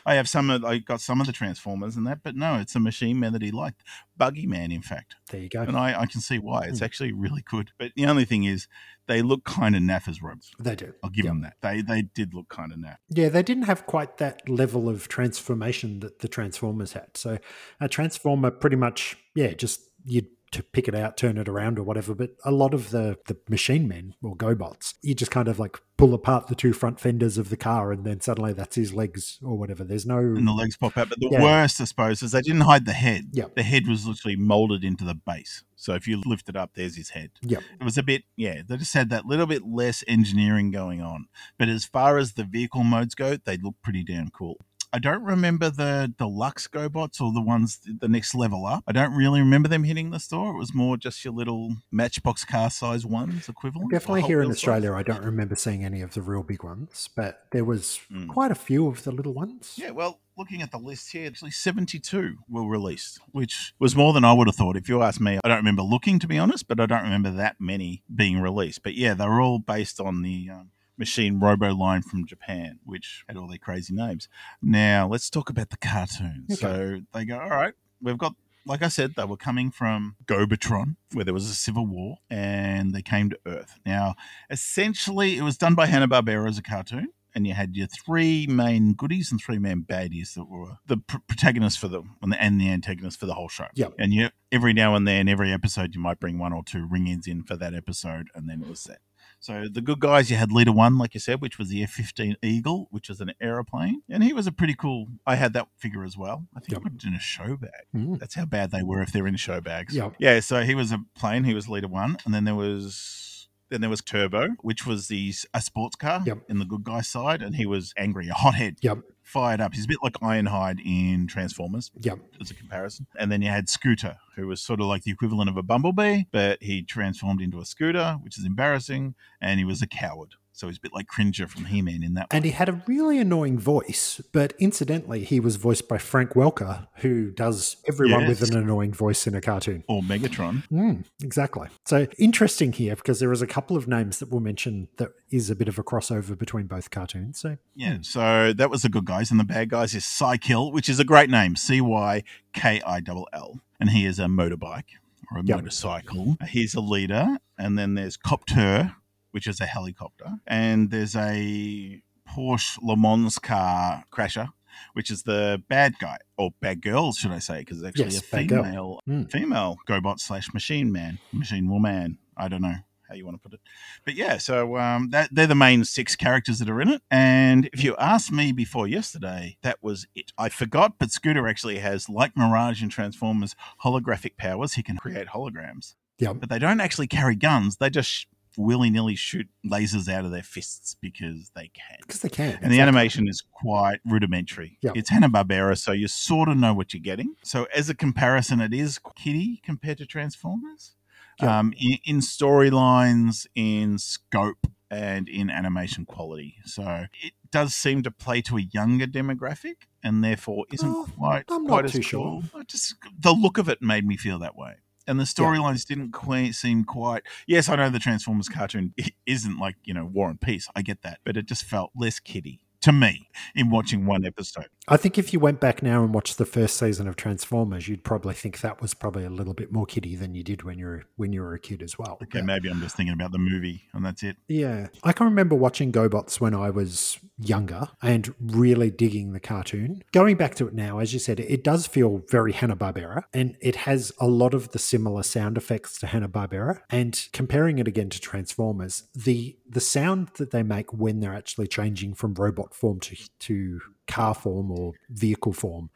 I 0.05 0.15
have 0.17 0.29
some 0.29 0.51
of 0.51 0.63
I 0.63 0.77
got 0.77 1.01
some 1.01 1.23
of 1.23 1.27
the 1.27 1.33
Transformers 1.33 1.97
and 1.97 2.07
that, 2.07 2.19
but 2.23 2.37
no, 2.37 2.57
it's 2.57 2.75
a 2.75 2.81
Machine 2.81 3.19
Man 3.19 3.33
that 3.33 3.41
he 3.41 3.51
liked. 3.51 3.83
Buggy 4.15 4.47
Man, 4.47 4.71
in 4.71 4.83
fact. 4.83 5.17
There 5.31 5.41
you 5.41 5.49
go. 5.49 5.63
And 5.63 5.75
I, 5.75 6.03
I 6.03 6.05
can 6.07 6.21
see 6.21 6.39
why. 6.39 6.65
It's 6.67 6.81
Hmm. 6.81 6.85
actually 6.85 7.13
really 7.13 7.41
good. 7.43 7.71
But 7.79 7.93
the 7.97 8.05
only 8.05 8.27
thing 8.27 8.45
is, 8.45 8.69
they 9.07 9.23
look 9.23 9.45
kind 9.45 9.75
of 9.75 9.81
naff 9.83 10.07
as 10.07 10.21
robots. 10.21 10.51
They 10.59 10.77
do. 10.77 10.93
I'll 11.03 11.09
give 11.09 11.25
Yeah. 11.25 11.31
them 11.31 11.41
that. 11.41 11.55
They 11.63 11.81
they 11.81 12.03
did 12.03 12.35
look 12.35 12.51
kind 12.51 12.73
of 12.73 12.79
naff. 12.79 12.97
Yeah, 13.09 13.31
they 13.31 13.43
didn't 13.43 13.63
have 13.65 13.87
quite 13.87 14.19
that 14.19 14.47
level 14.51 14.87
of 14.87 15.09
transformation 15.09 16.01
that 16.01 16.19
the 16.19 16.29
Transformers 16.29 16.93
had. 16.93 17.17
So 17.17 17.39
a 17.81 17.89
Transformer 17.89 18.51
pretty 18.51 18.77
much, 18.77 19.17
yeah, 19.35 19.53
just 19.55 19.81
you'd 20.05 20.29
to 20.53 20.63
pick 20.63 20.89
it 20.89 20.95
out, 20.95 21.17
turn 21.17 21.39
it 21.39 21.49
around 21.49 21.79
or 21.79 21.83
whatever. 21.83 22.15
But 22.15 22.31
a 22.45 22.51
lot 22.51 22.75
of 22.75 22.91
the 22.91 23.19
the 23.27 23.37
machine 23.49 23.87
men 23.87 24.15
or 24.23 24.37
GoBots, 24.37 24.95
you 25.03 25.15
just 25.15 25.31
kind 25.31 25.49
of 25.49 25.59
like 25.59 25.79
pull 25.97 26.15
apart 26.15 26.47
the 26.49 26.55
two 26.55 26.73
front 26.73 26.99
fenders 26.99 27.37
of 27.39 27.51
the 27.51 27.57
car 27.57 27.93
and 27.93 28.05
then 28.05 28.21
suddenly 28.21 28.53
that's 28.53 28.75
his 28.77 28.93
legs 28.95 29.39
or 29.43 29.57
whatever. 29.59 29.85
There's 29.85 30.07
no 30.07 30.19
And 30.19 30.49
the 30.49 30.53
legs 30.53 30.77
pop 30.77 30.97
out. 30.97 31.11
But 31.11 31.21
the 31.21 31.29
Yeah. 31.31 31.43
worst, 31.43 31.81
I 31.81 31.85
suppose, 31.85 32.23
is 32.23 32.33
they 32.33 32.41
didn't 32.41 32.63
hide 32.63 32.87
the 32.87 32.93
head. 32.95 33.29
Yeah. 33.33 33.45
The 33.55 33.63
head 33.63 33.87
was 33.87 34.07
literally 34.07 34.37
molded 34.37 34.83
into 34.83 35.05
the 35.05 35.15
base. 35.15 35.63
So 35.77 35.95
if 35.95 36.09
you 36.09 36.21
lift 36.27 36.49
it 36.49 36.57
up, 36.57 36.73
there's 36.75 36.97
his 36.97 37.11
head. 37.11 37.31
Yeah, 37.43 37.59
It 37.81 37.85
was 37.85 37.97
a 37.99 38.03
bit, 38.03 38.25
yeah, 38.37 38.63
they 38.67 38.77
just 38.77 38.93
had 38.95 39.11
that 39.11 39.27
little 39.27 39.47
bit 39.47 39.63
less 39.67 40.03
engineering 40.09 40.71
going 40.71 41.01
on. 41.01 41.27
But 41.59 41.69
as 41.69 41.85
far 41.85 42.19
as 42.19 42.33
the 42.33 42.45
vehicle 42.45 42.85
modes 42.85 43.15
go, 43.15 43.37
they 43.37 43.57
look 43.57 43.77
pretty 43.83 44.03
damn 44.03 44.31
cool. 44.31 44.57
I 44.93 44.99
don't 44.99 45.23
remember 45.23 45.71
the 45.71 46.13
deluxe 46.19 46.67
GoBots 46.67 47.21
or 47.21 47.33
the 47.33 47.41
ones 47.41 47.79
the 48.01 48.09
next 48.09 48.35
level 48.35 48.67
up. 48.67 48.83
I 48.89 48.93
don't 48.93 49.15
really 49.15 49.39
remember 49.41 49.69
them 49.69 49.85
hitting 49.85 50.11
the 50.11 50.19
store. 50.19 50.55
It 50.55 50.59
was 50.59 50.75
more 50.75 50.97
just 50.97 51.25
your 51.25 51.33
little 51.33 51.77
Matchbox 51.93 52.45
car 52.45 52.71
size 52.71 53.07
ones 53.07 53.49
equivalent. 53.49 53.93
Definitely 53.93 54.23
here 54.23 54.43
in 54.43 54.51
Australia, 54.51 54.89
size. 54.91 54.99
I 54.99 55.03
don't 55.05 55.25
remember 55.25 55.55
seeing 55.55 55.85
any 55.85 56.01
of 56.01 56.15
the 56.15 56.23
real 56.23 56.43
big 56.43 56.65
ones, 56.65 57.09
but 57.15 57.45
there 57.53 57.65
was 57.65 58.01
Mm. 58.11 58.29
quite 58.29 58.51
a 58.51 58.57
few 58.57 58.89
of 58.89 59.05
the 59.05 59.13
little 59.13 59.33
ones. 59.33 59.75
Yeah, 59.77 59.91
well, 59.91 60.19
looking 60.37 60.61
at 60.61 60.73
the 60.73 60.79
list 60.79 61.13
here, 61.13 61.29
actually 61.29 61.53
72 61.53 62.39
were 62.49 62.67
released, 62.67 63.21
which 63.31 63.73
was 63.79 63.95
more 63.95 64.13
than 64.13 64.25
I 64.25 64.33
would 64.33 64.49
have 64.49 64.57
thought. 64.57 64.77
If 64.77 64.89
you 64.89 65.03
ask 65.03 65.21
me, 65.21 65.39
I 65.45 65.49
don't 65.49 65.59
remember 65.59 65.83
looking, 65.83 66.19
to 66.19 66.27
be 66.27 66.39
honest, 66.39 66.67
but 66.67 66.81
I 66.81 66.87
don't 66.87 67.05
remember 67.05 67.31
that 67.31 67.57
many 67.61 68.03
being 68.13 68.41
released. 68.41 68.83
But 68.83 68.95
yeah, 68.95 69.15
they 69.15 69.27
were 69.27 69.41
all 69.41 69.61
based 69.61 70.01
on 70.01 70.23
the 70.23 70.51
um, 70.51 70.71
Machine 70.99 71.41
Robo 71.41 71.75
line 71.75 72.03
from 72.03 72.27
Japan, 72.27 72.79
which 72.85 73.25
had 73.29 73.37
all 73.37 73.49
their 73.49 73.59
crazy 73.59 73.95
names. 73.95 74.29
Now, 74.63 75.09
let's 75.09 75.31
talk 75.31 75.51
about 75.51 75.71
the 75.71 75.79
cartoons. 75.79 76.53
Okay. 76.53 76.57
So 76.61 77.01
they 77.13 77.25
go, 77.25 77.39
all 77.39 77.49
right, 77.49 77.75
we've 78.03 78.19
got. 78.19 78.35
Like 78.67 78.83
I 78.83 78.89
said, 78.89 79.15
they 79.17 79.25
were 79.25 79.39
coming 79.39 79.71
from 79.71 80.17
Gobotron, 80.27 80.97
where 81.13 81.25
there 81.25 81.33
was 81.33 81.49
a 81.49 81.55
civil 81.55 81.87
war, 81.87 82.19
and 82.29 82.95
they 82.95 83.01
came 83.01 83.31
to 83.31 83.39
Earth. 83.47 83.81
Now, 83.87 84.17
essentially, 84.51 85.39
it 85.39 85.43
was 85.43 85.57
done 85.57 85.75
by 85.75 85.87
Hanna 85.87 86.07
Barbera 86.07 86.47
as 86.47 86.59
a 86.59 86.63
cartoon, 86.63 87.09
and 87.35 87.47
you 87.47 87.55
had 87.55 87.75
your 87.75 87.87
three 87.87 88.47
main 88.47 88.93
goodies 88.93 89.33
and 89.33 89.41
three 89.41 89.59
main 89.59 89.83
baddies 89.83 90.35
that 90.35 90.45
were 90.45 90.77
the 90.87 90.99
pr- 90.99 91.17
protagonists 91.27 91.81
for 91.81 91.89
them 91.89 92.17
and 92.21 92.33
the, 92.33 92.41
and 92.41 92.61
the 92.61 92.71
antagonists 92.71 93.17
for 93.17 93.25
the 93.25 93.35
whole 93.35 93.49
show. 93.49 93.67
Yep. 93.75 93.95
And 93.99 94.13
you 94.13 94.29
every 94.53 94.75
now 94.75 94.95
and 94.95 95.09
then, 95.09 95.27
every 95.27 95.53
episode, 95.53 95.95
you 95.95 96.01
might 96.01 96.21
bring 96.21 96.39
one 96.39 96.53
or 96.53 96.63
two 96.63 96.87
ring-ins 96.87 97.27
in 97.27 97.43
for 97.45 97.57
that 97.57 97.75
episode, 97.75 98.29
and 98.35 98.47
then 98.47 98.61
it 98.63 98.69
was 98.69 98.81
set. 98.81 98.99
So 99.43 99.69
the 99.73 99.81
good 99.81 100.01
guys, 100.01 100.31
you 100.31 100.37
had 100.37 100.53
Leader 100.53 100.71
One, 100.73 100.99
like 100.99 101.15
you 101.15 101.21
said, 101.21 101.41
which 101.41 101.59
was 101.59 101.71
the 101.71 101.83
F-15 101.83 102.37
Eagle, 102.43 102.89
which 102.91 103.09
was 103.09 103.23
an 103.23 103.33
aeroplane, 103.41 104.03
and 104.09 104.23
he 104.23 104.35
was 104.35 104.47
a 104.47 104.53
pretty 104.53 104.75
cool. 104.75 105.07
I 105.27 105.37
had 105.37 105.55
that 105.55 105.69
figure 105.79 106.05
as 106.05 106.15
well. 106.17 106.47
I 106.55 106.61
think 106.61 106.73
Yep. 106.73 106.81
I 106.81 106.83
put 106.85 106.93
it 107.03 107.09
in 107.09 107.15
a 107.15 107.19
show 107.21 107.57
bag. 107.57 107.71
Mm. 107.97 108.19
That's 108.19 108.35
how 108.35 108.45
bad 108.45 108.71
they 108.71 108.83
were 108.83 109.01
if 109.01 109.13
they're 109.13 109.27
in 109.27 109.37
show 109.37 109.63
bags. 109.63 109.95
Yep. 109.97 110.17
Yeah, 110.19 110.41
so 110.41 110.61
he 110.63 110.75
was 110.75 110.93
a 110.93 110.99
plane. 111.17 111.45
He 111.45 111.55
was 111.55 111.69
leader 111.71 111.89
one, 111.89 112.19
and 112.27 112.35
then 112.35 112.45
there 112.45 112.55
was 112.55 113.49
then 113.71 113.81
there 113.81 113.89
was 113.89 114.01
Turbo, 114.03 114.49
which 114.63 114.85
was 114.85 115.07
the 115.09 115.33
a 115.55 115.61
sports 115.63 115.95
car 115.97 116.23
Yep. 116.27 116.39
in 116.49 116.59
the 116.59 116.65
good 116.67 116.83
guy 116.85 117.01
side, 117.01 117.41
and 117.41 117.55
he 117.57 117.65
was 117.65 117.95
angry, 117.97 118.29
a 118.29 118.35
hothead, 118.35 118.77
Yep. 118.83 118.99
Fired 119.31 119.61
up. 119.61 119.75
He's 119.75 119.85
a 119.85 119.89
bit 119.89 119.99
like 120.03 120.15
Ironhide 120.15 120.81
in 120.85 121.27
Transformers 121.27 121.91
Yeah. 122.01 122.15
as 122.41 122.51
a 122.51 122.55
comparison. 122.55 123.07
And 123.19 123.31
then 123.31 123.41
you 123.43 123.49
had 123.49 123.69
Scooter, 123.69 124.17
who 124.37 124.47
was 124.47 124.61
sort 124.61 124.81
of 124.81 124.87
like 124.87 125.05
the 125.05 125.11
equivalent 125.13 125.49
of 125.49 125.57
a 125.57 125.63
Bumblebee, 125.63 126.25
but 126.33 126.63
he 126.63 126.83
transformed 126.83 127.41
into 127.41 127.61
a 127.61 127.65
scooter, 127.65 128.19
which 128.23 128.39
is 128.39 128.45
embarrassing, 128.45 129.15
and 129.41 129.59
he 129.59 129.65
was 129.65 129.81
a 129.83 129.87
coward. 129.87 130.35
So 130.61 130.67
he's 130.67 130.77
a 130.77 130.81
bit 130.83 130.93
like 130.93 131.07
Cringer 131.07 131.47
from 131.47 131.65
He-Man 131.65 132.03
in 132.03 132.13
that. 132.15 132.27
And 132.31 132.45
he 132.45 132.51
had 132.51 132.69
a 132.69 132.83
really 132.87 133.19
annoying 133.19 133.59
voice, 133.59 134.21
but 134.31 134.53
incidentally, 134.59 135.25
he 135.25 135.41
was 135.41 135.57
voiced 135.57 135.89
by 135.89 135.97
Frank 135.97 136.33
Welker, 136.33 136.87
who 136.97 137.31
does 137.31 137.77
everyone 137.89 138.27
with 138.27 138.43
an 138.43 138.55
annoying 138.55 138.93
voice 138.93 139.27
in 139.27 139.35
a 139.35 139.41
cartoon. 139.41 139.85
Or 139.89 140.03
Megatron. 140.03 140.69
Mm, 140.71 141.07
exactly. 141.23 141.69
So 141.87 142.07
interesting 142.19 142.75
here 142.75 142.95
because 142.95 143.21
there 143.21 143.33
is 143.33 143.41
a 143.41 143.47
couple 143.47 143.75
of 143.75 143.89
names 143.89 144.19
that 144.19 144.31
we'll 144.31 144.41
mention 144.43 144.89
that 144.99 145.13
is 145.31 145.49
a 145.49 145.57
bit 145.57 145.67
of 145.67 145.79
a 145.79 145.83
crossover 145.83 146.37
between 146.37 146.67
both 146.67 146.91
cartoons. 146.91 147.41
So 147.41 147.57
Yeah, 147.75 147.99
so 148.03 148.53
that 148.53 148.69
was 148.69 148.83
the 148.83 148.91
good 148.91 149.07
guys, 149.07 149.31
and 149.31 149.41
the 149.41 149.45
bad 149.45 149.71
guys 149.71 149.95
is 149.95 150.05
Cykill, 150.05 150.75
which 150.75 150.91
is 150.91 151.01
a 151.01 151.05
great 151.05 151.31
name, 151.31 151.57
C 151.57 151.81
Y 151.81 152.23
K 152.53 152.83
I 152.87 153.01
L 153.09 153.27
L, 153.33 153.61
and 153.81 153.89
he 153.89 154.05
is 154.05 154.19
a 154.19 154.27
motorbike 154.27 154.91
or 155.33 155.39
a 155.39 155.43
Yep. 155.43 155.57
motorcycle. 155.57 156.37
He's 156.47 156.75
a 156.75 156.81
leader, 156.81 157.39
and 157.57 157.79
then 157.79 157.95
there's 157.95 158.19
Copter, 158.19 158.97
which 159.31 159.47
is 159.47 159.61
a 159.61 159.67
helicopter, 159.67 160.39
and 160.47 160.91
there's 160.91 161.17
a 161.17 162.03
Porsche 162.29 162.79
Le 162.83 162.97
Mans 162.97 163.39
car 163.39 164.05
crasher. 164.13 164.49
Which 164.93 165.11
is 165.11 165.25
the 165.25 165.61
bad 165.69 165.99
guy 165.99 166.17
or 166.39 166.53
bad 166.61 166.81
girl, 166.81 167.13
should 167.13 167.33
I 167.33 167.41
say? 167.41 167.59
Because 167.59 167.79
it's 167.83 167.89
actually 167.89 168.15
Yes, 168.15 168.19
a 168.19 168.23
female, 168.23 169.01
Mm. 169.07 169.31
female 169.31 169.77
GoBot 169.87 170.21
slash 170.21 170.55
machine 170.55 170.93
man, 170.93 171.19
machine 171.33 171.69
woman. 171.69 172.19
I 172.37 172.47
don't 172.49 172.63
know 172.63 172.77
how 173.09 173.15
you 173.17 173.25
want 173.27 173.35
to 173.37 173.43
put 173.43 173.53
it. 173.53 173.61
But 174.05 174.15
yeah, 174.15 174.39
so 174.39 174.77
um, 174.79 175.11
that 175.11 175.29
they're 175.33 175.49
the 175.49 175.57
main 175.57 175.85
six 175.85 176.15
characters 176.15 176.61
that 176.61 176.71
are 176.71 176.81
in 176.81 176.89
it. 176.89 177.03
And 177.11 177.69
if 177.73 177.83
you 177.83 177.97
asked 177.97 178.31
me 178.31 178.53
before 178.53 178.87
yesterday, 178.87 179.59
that 179.63 179.79
was 179.83 180.07
it. 180.15 180.33
I 180.39 180.49
forgot, 180.49 180.95
but 181.01 181.11
Scooter 181.11 181.49
actually 181.49 181.79
has, 181.81 182.09
like 182.09 182.37
Mirage 182.37 182.81
and 182.81 182.93
Transformers, 182.93 183.57
holographic 183.85 184.37
powers. 184.37 184.75
He 184.75 184.85
can 184.85 184.97
create 184.97 185.27
holograms. 185.29 185.97
Yeah. 186.19 186.33
But 186.33 186.49
they 186.49 186.61
don't 186.61 186.81
actually 186.81 187.09
carry 187.09 187.35
guns. 187.35 187.79
They 187.79 187.91
just 187.91 188.29
willy 188.61 188.91
nilly 188.91 189.15
shoot 189.15 189.49
lasers 189.65 190.09
out 190.13 190.25
of 190.25 190.31
their 190.31 190.43
fists 190.43 190.97
because 191.01 191.51
they 191.55 191.69
can. 191.69 191.97
Because 192.01 192.21
they 192.21 192.29
can. 192.29 192.59
And 192.63 192.71
the 192.73 192.81
animation 192.81 193.29
is 193.29 193.41
quite 193.41 194.01
rudimentary. 194.05 194.79
Yeah. 194.83 194.93
It's 194.95 195.11
Hanna 195.11 195.29
Barbera, 195.29 195.77
so 195.79 195.93
you 195.93 196.09
sort 196.09 196.49
of 196.49 196.57
know 196.57 196.75
what 196.75 196.93
you're 196.95 197.01
getting. 197.03 197.35
So 197.43 197.67
as 197.75 197.89
a 197.89 197.95
comparison, 197.95 198.61
it 198.61 198.73
is 198.75 198.99
kiddie 199.17 199.61
compared 199.65 199.99
to 199.99 200.07
Transformers. 200.07 200.95
Yeah. 201.41 201.59
Um, 201.59 201.73
in, 201.81 201.99
in 202.05 202.21
storylines, 202.21 203.47
in 203.55 203.99
scope, 203.99 204.67
and 204.91 205.29
in 205.29 205.49
animation 205.51 206.05
quality. 206.05 206.57
So 206.65 207.07
it 207.23 207.33
does 207.53 207.75
seem 207.75 208.03
to 208.03 208.11
play 208.11 208.43
to 208.43 208.57
a 208.59 208.61
younger 208.61 209.07
demographic, 209.07 209.87
and 210.03 210.23
therefore 210.25 210.65
isn't 210.73 210.89
Oh, 210.89 211.07
quite 211.17 211.45
I'm 211.49 211.65
quite 211.67 211.77
not 211.77 211.85
as 211.87 211.93
too 211.93 212.01
cool. 212.01 212.43
sure. 212.53 212.65
Just 212.65 212.97
the 213.19 213.33
look 213.33 213.57
of 213.57 213.69
it 213.69 213.81
made 213.81 214.05
me 214.05 214.17
feel 214.17 214.39
that 214.41 214.57
way. 214.57 214.75
And 215.07 215.19
the 215.19 215.25
storylines 215.25 215.87
didn't 215.87 216.13
quite 216.13 216.55
seem 216.55 216.85
quite. 216.85 217.23
Yes, 217.47 217.69
I 217.69 217.77
know 217.77 217.91
the 217.91 217.99
Transformers 217.99 218.49
cartoon 218.49 218.95
isn't 219.27 219.59
like 219.59 219.77
you 219.85 219.95
know 219.95 220.05
War 220.05 220.29
and 220.31 220.41
Peace. 220.41 220.69
I 220.77 220.83
get 220.83 221.03
that, 221.03 221.21
but 221.25 221.37
it 221.37 221.47
just 221.47 221.65
felt 221.65 221.91
less 221.97 222.19
kiddie 222.21 222.61
to 222.83 222.93
me 222.93 223.29
in 223.55 223.69
watching 223.69 224.07
one 224.07 224.25
episode. 224.25 224.65
I 224.89 224.97
think 224.97 225.19
if 225.19 225.35
you 225.35 225.39
went 225.41 225.61
back 225.61 225.83
now 225.83 226.03
and 226.03 226.15
watched 226.15 226.39
the 226.39 226.47
first 226.47 226.79
season 226.79 227.07
of 227.09 227.15
Transformers, 227.15 227.89
you'd 227.89 228.05
probably 228.05 228.33
think 228.33 228.61
that 228.63 228.81
was 228.81 228.95
probably 228.95 229.23
a 229.25 229.29
little 229.31 229.53
bit 229.53 229.71
more 229.71 229.85
kiddie 229.85 230.17
than 230.17 230.35
you 230.35 230.43
did 230.43 230.63
when 230.63 230.79
you 230.79 230.87
were 230.87 231.05
when 231.17 231.33
you 231.35 231.43
were 231.43 231.53
a 231.53 231.59
kid 231.59 231.83
as 231.83 231.99
well. 231.99 232.15
Okay, 232.23 232.39
But- 232.39 232.45
maybe 232.47 232.69
I'm 232.71 232.81
just 232.81 232.97
thinking 232.97 233.13
about 233.13 233.33
the 233.33 233.39
movie, 233.39 233.83
and 233.93 234.05
that's 234.05 234.23
it. 234.23 234.37
Yeah. 234.49 234.87
I 235.05 235.13
can 235.13 235.27
remember 235.27 235.55
watching 235.57 235.93
GoBots 235.93 236.41
when 236.41 236.55
I 236.55 236.71
was 236.71 237.19
younger 237.41 237.89
and 238.03 238.35
really 238.41 238.91
digging 238.91 239.33
the 239.33 239.41
cartoon. 239.41 240.03
Going 240.13 240.37
back 240.37 240.55
to 240.57 240.69
it 240.69 240.75
now, 240.75 240.99
as 240.99 241.13
you 241.13 241.19
said, 241.19 241.41
it 241.41 241.65
does 241.65 241.87
feel 241.87 242.23
very 242.29 242.53
Hanna-Barbera 242.53 243.23
and 243.33 243.57
it 243.61 243.77
has 243.77 244.13
a 244.21 244.27
lot 244.27 244.55
of 244.55 244.73
the 244.73 244.79
similar 244.79 245.23
sound 245.23 245.57
effects 245.57 245.99
to 246.01 246.07
Hanna-Barbera. 246.07 246.81
And 246.91 247.29
comparing 247.33 247.79
it 247.79 247.89
again 247.89 248.11
to 248.11 248.21
Transformers, 248.21 249.05
the 249.15 249.57
the 249.69 249.81
sound 249.81 250.31
that 250.39 250.51
they 250.51 250.65
make 250.65 250.93
when 250.93 251.21
they're 251.21 251.35
actually 251.35 251.69
changing 251.69 252.15
from 252.15 252.35
robot 252.35 252.75
form 252.75 252.99
to 253.01 253.17
to 253.39 253.81
car 254.09 254.35
form 254.35 254.73
or 254.73 254.93
vehicle 255.09 255.53
form, 255.53 255.89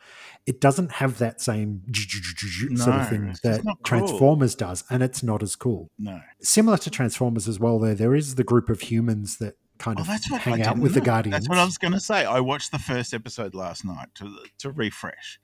it 0.47 0.61
doesn't 0.61 0.93
have 0.93 1.19
that 1.19 1.41
same 1.41 1.83
sort 2.77 2.97
of 3.01 3.09
thing 3.09 3.35
that 3.43 3.63
cool. 3.63 3.75
Transformers 3.83 4.55
does, 4.55 4.85
and 4.89 5.03
it's 5.03 5.23
not 5.23 5.43
as 5.43 5.57
cool 5.57 5.91
No, 5.99 6.21
similar 6.41 6.79
to 6.79 6.91
Transformers 6.91 7.49
as 7.49 7.59
well. 7.59 7.79
There, 7.79 7.95
there 7.95 8.15
is 8.15 8.37
the 8.37 8.45
group 8.45 8.71
of 8.71 8.83
humans 8.83 9.39
that 9.39 9.57
kind 9.79 9.99
oh, 9.99 10.03
of 10.03 10.07
that's 10.07 10.31
what 10.31 10.41
hang 10.43 10.63
out 10.63 10.79
with 10.79 10.95
the 10.95 11.01
know. 11.01 11.07
Guardians. 11.07 11.33
That's 11.35 11.49
what 11.49 11.59
I 11.59 11.65
was 11.65 11.79
going 11.79 11.93
to 11.93 12.01
say. 12.01 12.25
I 12.25 12.41
watched 12.41 12.73
the 12.73 12.79
first 12.79 13.13
episode 13.15 13.55
last 13.55 13.85
night 13.85 14.09
to 14.17 14.39
to 14.59 14.71
refresh, 14.71 15.39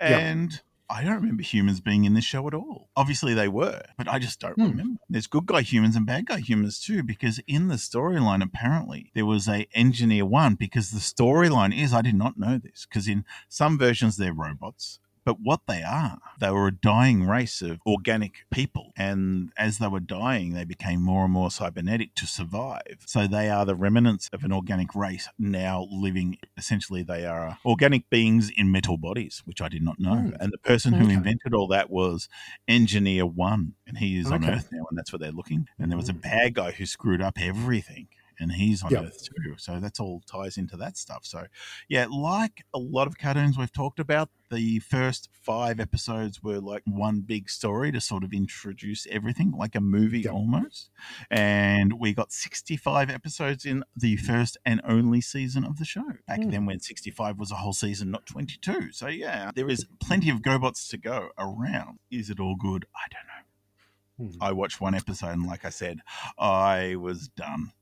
and. 0.00 0.60
I 0.88 1.02
don't 1.02 1.16
remember 1.16 1.42
humans 1.42 1.80
being 1.80 2.04
in 2.04 2.14
this 2.14 2.24
show 2.24 2.46
at 2.46 2.54
all. 2.54 2.90
Obviously, 2.94 3.34
they 3.34 3.48
were, 3.48 3.82
but 3.98 4.06
I 4.06 4.20
just 4.20 4.38
don't 4.38 4.54
Hmm. 4.54 4.68
remember. 4.68 5.00
There's 5.08 5.26
good 5.26 5.44
guy 5.46 5.62
humans 5.62 5.96
and 5.96 6.06
bad 6.06 6.26
guy 6.26 6.38
humans 6.38 6.78
too, 6.78 7.02
because 7.02 7.40
in 7.48 7.66
the 7.66 7.74
storyline, 7.74 8.40
apparently 8.40 9.10
there 9.12 9.26
was 9.26 9.48
a 9.48 9.66
engineer 9.74 10.24
one. 10.24 10.54
Because 10.54 10.92
the 10.92 11.00
storyline 11.00 11.76
is, 11.76 11.92
I 11.92 12.02
did 12.02 12.14
not 12.14 12.38
know 12.38 12.58
this, 12.58 12.86
because 12.88 13.08
in 13.08 13.24
some 13.48 13.76
versions 13.76 14.16
they're 14.16 14.32
robots, 14.32 15.00
but 15.26 15.40
what 15.40 15.60
they 15.68 15.82
are, 15.82 16.18
they 16.38 16.50
were 16.50 16.68
a 16.68 16.72
dying 16.72 17.24
race 17.24 17.60
of 17.60 17.80
organic 17.86 18.46
people, 18.50 18.92
and 18.96 19.52
as 19.58 19.76
they 19.78 19.88
were 19.88 20.00
dying, 20.00 20.54
they 20.54 20.64
became 20.64 21.02
more 21.02 21.24
and 21.24 21.32
more 21.34 21.50
cybernetic 21.50 22.14
to 22.14 22.26
survive. 22.26 22.98
So 23.06 23.26
they 23.26 23.50
are 23.50 23.66
the 23.66 23.74
remnants 23.74 24.30
of 24.32 24.44
an 24.44 24.52
organic 24.52 24.94
race 24.94 25.28
now 25.38 25.86
living. 25.90 26.38
Essentially, 26.56 27.02
they 27.02 27.26
are 27.26 27.58
organic 27.66 28.08
beings 28.08 28.50
in 28.56 28.70
metal 28.72 28.96
bodies, 28.96 29.42
which 29.44 29.60
I 29.60 29.68
did 29.68 29.82
not 29.82 29.98
know. 29.98 30.16
Hmm. 30.16 30.32
And 30.40 30.52
the 30.52 30.58
person 30.58 30.94
who 30.94 31.04
Okay. 31.04 31.14
invented 31.14 31.52
all 31.52 31.66
that 31.68 31.90
was 31.90 32.28
Engineer 32.68 33.26
One, 33.26 33.74
and 33.86 33.98
he 33.98 34.18
is 34.18 34.30
on 34.30 34.44
Earth 34.48 34.68
now, 34.72 34.84
and 34.88 34.96
that's 34.96 35.12
where 35.12 35.18
they're 35.18 35.32
looking. 35.32 35.66
And 35.78 35.90
there 35.90 35.98
was 35.98 36.08
a 36.08 36.14
Mm. 36.14 36.22
bad 36.22 36.54
guy 36.54 36.70
who 36.70 36.86
screwed 36.86 37.20
up 37.20 37.36
everything. 37.40 38.06
And 38.38 38.52
he's 38.52 38.82
on 38.82 38.90
Yep. 38.90 39.04
Earth 39.04 39.24
too. 39.24 39.54
So 39.56 39.80
that's 39.80 39.98
all 39.98 40.20
ties 40.26 40.58
into 40.58 40.76
that 40.76 40.96
stuff. 40.98 41.24
So, 41.24 41.46
yeah, 41.88 42.06
like 42.10 42.64
a 42.74 42.78
lot 42.78 43.06
of 43.06 43.16
cartoons 43.18 43.56
we've 43.56 43.72
talked 43.72 43.98
about, 43.98 44.28
the 44.50 44.78
first 44.80 45.28
five 45.42 45.80
episodes 45.80 46.42
were 46.42 46.60
like 46.60 46.82
one 46.84 47.20
big 47.22 47.48
story 47.50 47.90
to 47.92 48.00
sort 48.00 48.22
of 48.24 48.32
introduce 48.32 49.06
everything, 49.10 49.52
like 49.52 49.74
a 49.74 49.80
movie 49.80 50.20
Yep. 50.20 50.32
almost. 50.34 50.90
And 51.30 51.94
we 51.98 52.12
got 52.12 52.30
65 52.32 53.10
episodes 53.10 53.64
in 53.64 53.84
the 53.96 54.16
first 54.16 54.56
and 54.64 54.80
only 54.84 55.20
season 55.20 55.64
of 55.64 55.78
the 55.78 55.84
show. 55.84 56.04
Back 56.28 56.42
Hmm. 56.42 56.50
then, 56.50 56.66
when 56.66 56.80
65 56.80 57.38
was 57.38 57.50
a 57.50 57.56
whole 57.56 57.72
season, 57.72 58.10
not 58.10 58.26
22. 58.26 58.92
So, 58.92 59.08
yeah, 59.08 59.50
there 59.54 59.68
is 59.68 59.86
plenty 60.00 60.30
of 60.30 60.42
GoBots 60.42 60.88
to 60.90 60.96
go 60.98 61.30
around. 61.38 61.98
Is 62.10 62.30
it 62.30 62.38
all 62.38 62.54
good? 62.56 62.84
I 62.94 63.08
don't 63.10 63.26
know. 63.26 64.32
Hmm. 64.36 64.42
I 64.42 64.52
watched 64.52 64.80
one 64.80 64.94
episode, 64.94 65.32
and 65.32 65.46
like 65.46 65.64
I 65.64 65.70
said, 65.70 66.00
I 66.38 66.96
was 66.96 67.28
done. 67.28 67.72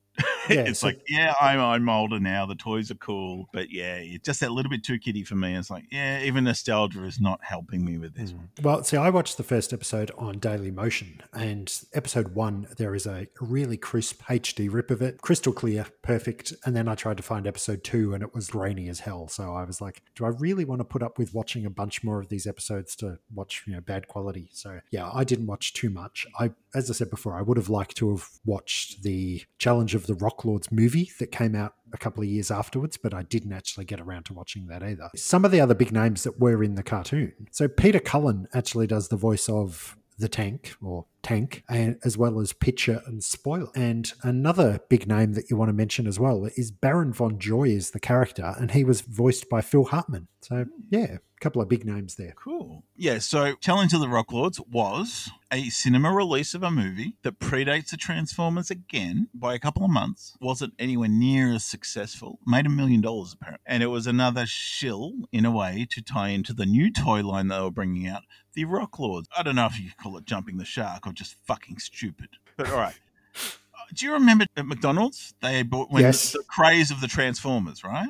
Yeah, 0.48 0.60
it's 0.68 0.80
so- 0.80 0.88
like, 0.88 1.00
yeah, 1.08 1.34
I'm 1.40 1.60
I'm 1.60 1.88
older 1.88 2.20
now. 2.20 2.46
The 2.46 2.54
toys 2.54 2.90
are 2.90 2.96
cool, 2.96 3.48
but 3.52 3.70
yeah, 3.70 3.96
it's 3.96 4.24
just 4.24 4.40
that 4.40 4.52
little 4.52 4.70
bit 4.70 4.84
too 4.84 4.98
kiddie 4.98 5.24
for 5.24 5.34
me. 5.34 5.56
It's 5.56 5.70
like, 5.70 5.84
yeah, 5.90 6.20
even 6.22 6.44
nostalgia 6.44 7.04
is 7.04 7.20
not 7.20 7.40
helping 7.42 7.84
me 7.84 7.98
with 7.98 8.14
this. 8.14 8.30
Hmm. 8.30 8.36
one. 8.36 8.48
Well, 8.62 8.84
see, 8.84 8.96
I 8.96 9.10
watched 9.10 9.36
the 9.36 9.42
first 9.42 9.72
episode 9.72 10.10
on 10.16 10.38
Daily 10.38 10.70
Motion, 10.70 11.20
and 11.32 11.72
episode 11.92 12.34
one, 12.34 12.66
there 12.76 12.94
is 12.94 13.06
a 13.06 13.28
really 13.40 13.76
crisp 13.76 14.22
HD 14.22 14.72
rip 14.72 14.90
of 14.90 15.02
it, 15.02 15.20
crystal 15.20 15.52
clear, 15.52 15.86
perfect. 16.02 16.52
And 16.64 16.74
then 16.76 16.88
I 16.88 16.94
tried 16.94 17.16
to 17.18 17.22
find 17.22 17.46
episode 17.46 17.84
two, 17.84 18.14
and 18.14 18.22
it 18.22 18.34
was 18.34 18.48
grainy 18.48 18.88
as 18.88 19.00
hell. 19.00 19.28
So 19.28 19.54
I 19.54 19.64
was 19.64 19.80
like, 19.80 20.02
do 20.14 20.24
I 20.24 20.28
really 20.28 20.64
want 20.64 20.80
to 20.80 20.84
put 20.84 21.02
up 21.02 21.18
with 21.18 21.34
watching 21.34 21.64
a 21.66 21.70
bunch 21.70 22.04
more 22.04 22.20
of 22.20 22.28
these 22.28 22.46
episodes 22.46 22.94
to 22.96 23.18
watch, 23.32 23.64
you 23.66 23.72
know, 23.74 23.80
bad 23.80 24.08
quality? 24.08 24.48
So 24.52 24.80
yeah, 24.90 25.10
I 25.12 25.24
didn't 25.24 25.46
watch 25.46 25.72
too 25.72 25.90
much. 25.90 26.26
I, 26.38 26.50
as 26.74 26.90
I 26.90 26.94
said 26.94 27.10
before, 27.10 27.34
I 27.34 27.42
would 27.42 27.56
have 27.56 27.68
liked 27.68 27.96
to 27.98 28.10
have 28.10 28.28
watched 28.44 29.02
the 29.02 29.42
Challenge 29.58 29.94
of 29.94 30.06
the 30.06 30.14
Rock 30.14 30.44
Lords 30.44 30.72
movie 30.72 31.10
that 31.18 31.30
came 31.30 31.54
out 31.54 31.74
a 31.92 31.98
couple 31.98 32.22
of 32.22 32.28
years 32.28 32.50
afterwards, 32.50 32.96
but 32.96 33.14
I 33.14 33.22
didn't 33.22 33.52
actually 33.52 33.84
get 33.84 34.00
around 34.00 34.24
to 34.24 34.34
watching 34.34 34.66
that 34.66 34.82
either. 34.82 35.10
Some 35.16 35.44
of 35.44 35.50
the 35.50 35.60
other 35.60 35.74
big 35.74 35.92
names 35.92 36.24
that 36.24 36.40
were 36.40 36.62
in 36.62 36.74
the 36.74 36.82
cartoon. 36.82 37.32
So 37.50 37.68
Peter 37.68 38.00
Cullen 38.00 38.48
actually 38.52 38.86
does 38.86 39.08
the 39.08 39.16
voice 39.16 39.48
of 39.48 39.96
the 40.18 40.28
tank 40.28 40.74
or 40.82 41.06
tank 41.24 41.64
and 41.68 41.96
as 42.04 42.16
well 42.16 42.38
as 42.38 42.52
pitcher 42.52 43.02
and 43.06 43.24
spoiler 43.24 43.70
and 43.74 44.12
another 44.22 44.80
big 44.88 45.08
name 45.08 45.32
that 45.32 45.50
you 45.50 45.56
want 45.56 45.68
to 45.68 45.72
mention 45.72 46.06
as 46.06 46.20
well 46.20 46.48
is 46.56 46.70
baron 46.70 47.12
von 47.12 47.38
joy 47.38 47.64
is 47.64 47.90
the 47.90 48.00
character 48.00 48.54
and 48.58 48.70
he 48.72 48.84
was 48.84 49.00
voiced 49.00 49.48
by 49.48 49.60
phil 49.60 49.86
hartman 49.86 50.28
so 50.40 50.66
yeah 50.90 51.16
a 51.16 51.40
couple 51.40 51.60
of 51.60 51.68
big 51.68 51.84
names 51.84 52.14
there 52.14 52.34
Cool. 52.36 52.84
Yeah, 52.96 53.18
so 53.18 53.54
Challenge 53.56 53.92
of 53.94 54.00
the 54.00 54.08
Rock 54.08 54.32
Lords 54.32 54.60
was 54.60 55.30
a 55.50 55.68
cinema 55.70 56.12
release 56.12 56.54
of 56.54 56.62
a 56.62 56.70
movie 56.70 57.16
that 57.22 57.40
predates 57.40 57.90
the 57.90 57.96
Transformers 57.96 58.70
again 58.70 59.28
by 59.34 59.54
a 59.54 59.58
couple 59.58 59.84
of 59.84 59.90
months. 59.90 60.36
Wasn't 60.40 60.74
anywhere 60.78 61.08
near 61.08 61.54
as 61.54 61.64
successful. 61.64 62.38
Made 62.46 62.66
a 62.66 62.70
million 62.70 63.00
dollars 63.00 63.32
apparently. 63.32 63.64
And 63.66 63.82
it 63.82 63.86
was 63.88 64.06
another 64.06 64.44
shill, 64.46 65.12
in 65.32 65.44
a 65.44 65.50
way, 65.50 65.86
to 65.90 66.02
tie 66.02 66.28
into 66.28 66.52
the 66.52 66.66
new 66.66 66.92
toy 66.92 67.22
line 67.22 67.48
they 67.48 67.58
were 67.58 67.70
bringing 67.70 68.06
out, 68.06 68.22
the 68.52 68.66
Rock 68.66 68.98
Lords. 68.98 69.28
I 69.36 69.42
don't 69.42 69.56
know 69.56 69.66
if 69.66 69.80
you 69.80 69.90
call 70.00 70.16
it 70.18 70.26
jumping 70.26 70.58
the 70.58 70.64
shark 70.64 71.06
or 71.06 71.12
just 71.14 71.36
fucking 71.46 71.78
stupid. 71.78 72.28
But 72.56 72.70
all 72.70 72.76
right. 72.76 72.94
Uh, 73.34 73.48
Do 73.94 74.06
you 74.06 74.12
remember 74.12 74.46
at 74.56 74.66
McDonald's 74.66 75.34
they 75.42 75.62
bought 75.62 75.90
when 75.90 76.02
Yes. 76.02 76.32
the, 76.32 76.38
the 76.38 76.44
craze 76.44 76.90
of 76.90 77.00
the 77.00 77.08
Transformers, 77.08 77.82
right? 77.84 78.08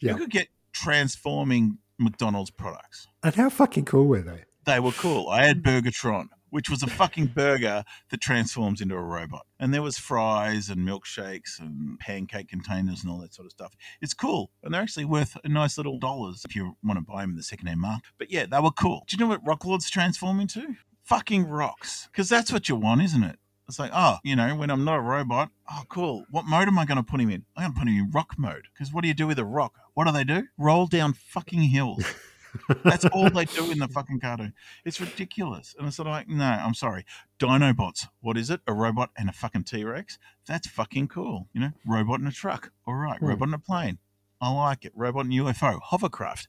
Yeah. 0.00 0.12
You 0.12 0.18
could 0.18 0.30
get 0.30 0.48
transforming 0.72 1.78
McDonald's 1.98 2.50
products 2.50 3.06
and 3.22 3.34
how 3.34 3.50
fucking 3.50 3.84
cool 3.84 4.06
were 4.06 4.22
they 4.22 4.44
they 4.64 4.80
were 4.80 4.92
cool. 4.92 5.28
I 5.28 5.44
had 5.46 5.62
Burgertron, 5.62 6.28
which 6.50 6.68
was 6.70 6.82
a 6.82 6.86
fucking 6.86 7.26
burger 7.28 7.82
that 8.10 8.20
transforms 8.20 8.80
into 8.80 8.94
a 8.94 9.02
robot. 9.02 9.46
And 9.58 9.72
there 9.72 9.82
was 9.82 9.96
fries 9.98 10.68
and 10.68 10.86
milkshakes 10.86 11.58
and 11.58 11.98
pancake 11.98 12.48
containers 12.48 13.02
and 13.02 13.10
all 13.10 13.18
that 13.20 13.32
sort 13.34 13.46
of 13.46 13.52
stuff. 13.52 13.74
It's 14.02 14.12
cool. 14.14 14.50
And 14.62 14.72
they're 14.74 14.82
actually 14.82 15.06
worth 15.06 15.36
a 15.44 15.48
nice 15.48 15.76
little 15.78 15.98
dollars 15.98 16.42
if 16.44 16.54
you 16.54 16.76
want 16.84 16.98
to 16.98 17.04
buy 17.04 17.22
them 17.22 17.30
in 17.30 17.36
the 17.36 17.42
secondhand 17.42 17.80
market. 17.80 18.10
But 18.18 18.30
yeah, 18.30 18.46
they 18.46 18.60
were 18.60 18.70
cool. 18.70 19.04
Do 19.08 19.16
you 19.16 19.20
know 19.24 19.28
what 19.28 19.44
Rock 19.46 19.64
Lords 19.64 19.88
transform 19.90 20.40
into? 20.40 20.76
Fucking 21.10 21.48
rocks. 21.48 22.08
Because 22.12 22.28
that's 22.28 22.52
what 22.52 22.68
you 22.68 22.76
want, 22.76 23.02
isn't 23.02 23.24
it? 23.24 23.36
It's 23.66 23.80
like, 23.80 23.90
oh, 23.92 24.18
you 24.22 24.36
know, 24.36 24.54
when 24.54 24.70
I'm 24.70 24.84
not 24.84 24.98
a 24.98 25.02
robot, 25.02 25.50
oh, 25.68 25.82
cool. 25.88 26.24
What 26.30 26.44
mode 26.44 26.68
am 26.68 26.78
I 26.78 26.84
going 26.84 26.98
to 26.98 27.02
put 27.02 27.20
him 27.20 27.30
in? 27.30 27.44
I'm 27.56 27.64
going 27.64 27.72
to 27.72 27.78
put 27.80 27.88
him 27.88 27.98
in 27.98 28.10
rock 28.12 28.34
mode. 28.38 28.68
Because 28.72 28.92
what 28.92 29.02
do 29.02 29.08
you 29.08 29.14
do 29.14 29.26
with 29.26 29.40
a 29.40 29.44
rock? 29.44 29.74
What 29.94 30.06
do 30.06 30.12
they 30.12 30.22
do? 30.22 30.44
Roll 30.56 30.86
down 30.86 31.14
fucking 31.14 31.62
hills. 31.62 32.04
That's 32.84 33.06
all 33.06 33.28
they 33.28 33.44
do 33.44 33.72
in 33.72 33.80
the 33.80 33.88
fucking 33.88 34.20
cartoon. 34.20 34.54
It's 34.84 35.00
ridiculous. 35.00 35.74
And 35.76 35.88
it's 35.88 35.96
sort 35.96 36.06
of 36.06 36.12
like, 36.12 36.28
no, 36.28 36.44
I'm 36.44 36.74
sorry. 36.74 37.04
Dinobots. 37.40 38.06
What 38.20 38.36
is 38.36 38.48
it? 38.48 38.60
A 38.68 38.72
robot 38.72 39.10
and 39.16 39.28
a 39.28 39.32
fucking 39.32 39.64
T 39.64 39.82
Rex? 39.82 40.16
That's 40.46 40.68
fucking 40.68 41.08
cool. 41.08 41.48
You 41.52 41.60
know, 41.60 41.70
robot 41.84 42.20
in 42.20 42.28
a 42.28 42.32
truck. 42.32 42.70
All 42.86 42.94
right. 42.94 43.18
Hmm. 43.18 43.26
Robot 43.26 43.48
in 43.48 43.54
a 43.54 43.58
plane. 43.58 43.98
I 44.40 44.52
like 44.52 44.84
it. 44.84 44.92
Robot 44.94 45.26
in 45.26 45.32
UFO. 45.32 45.80
Hovercraft. 45.80 46.46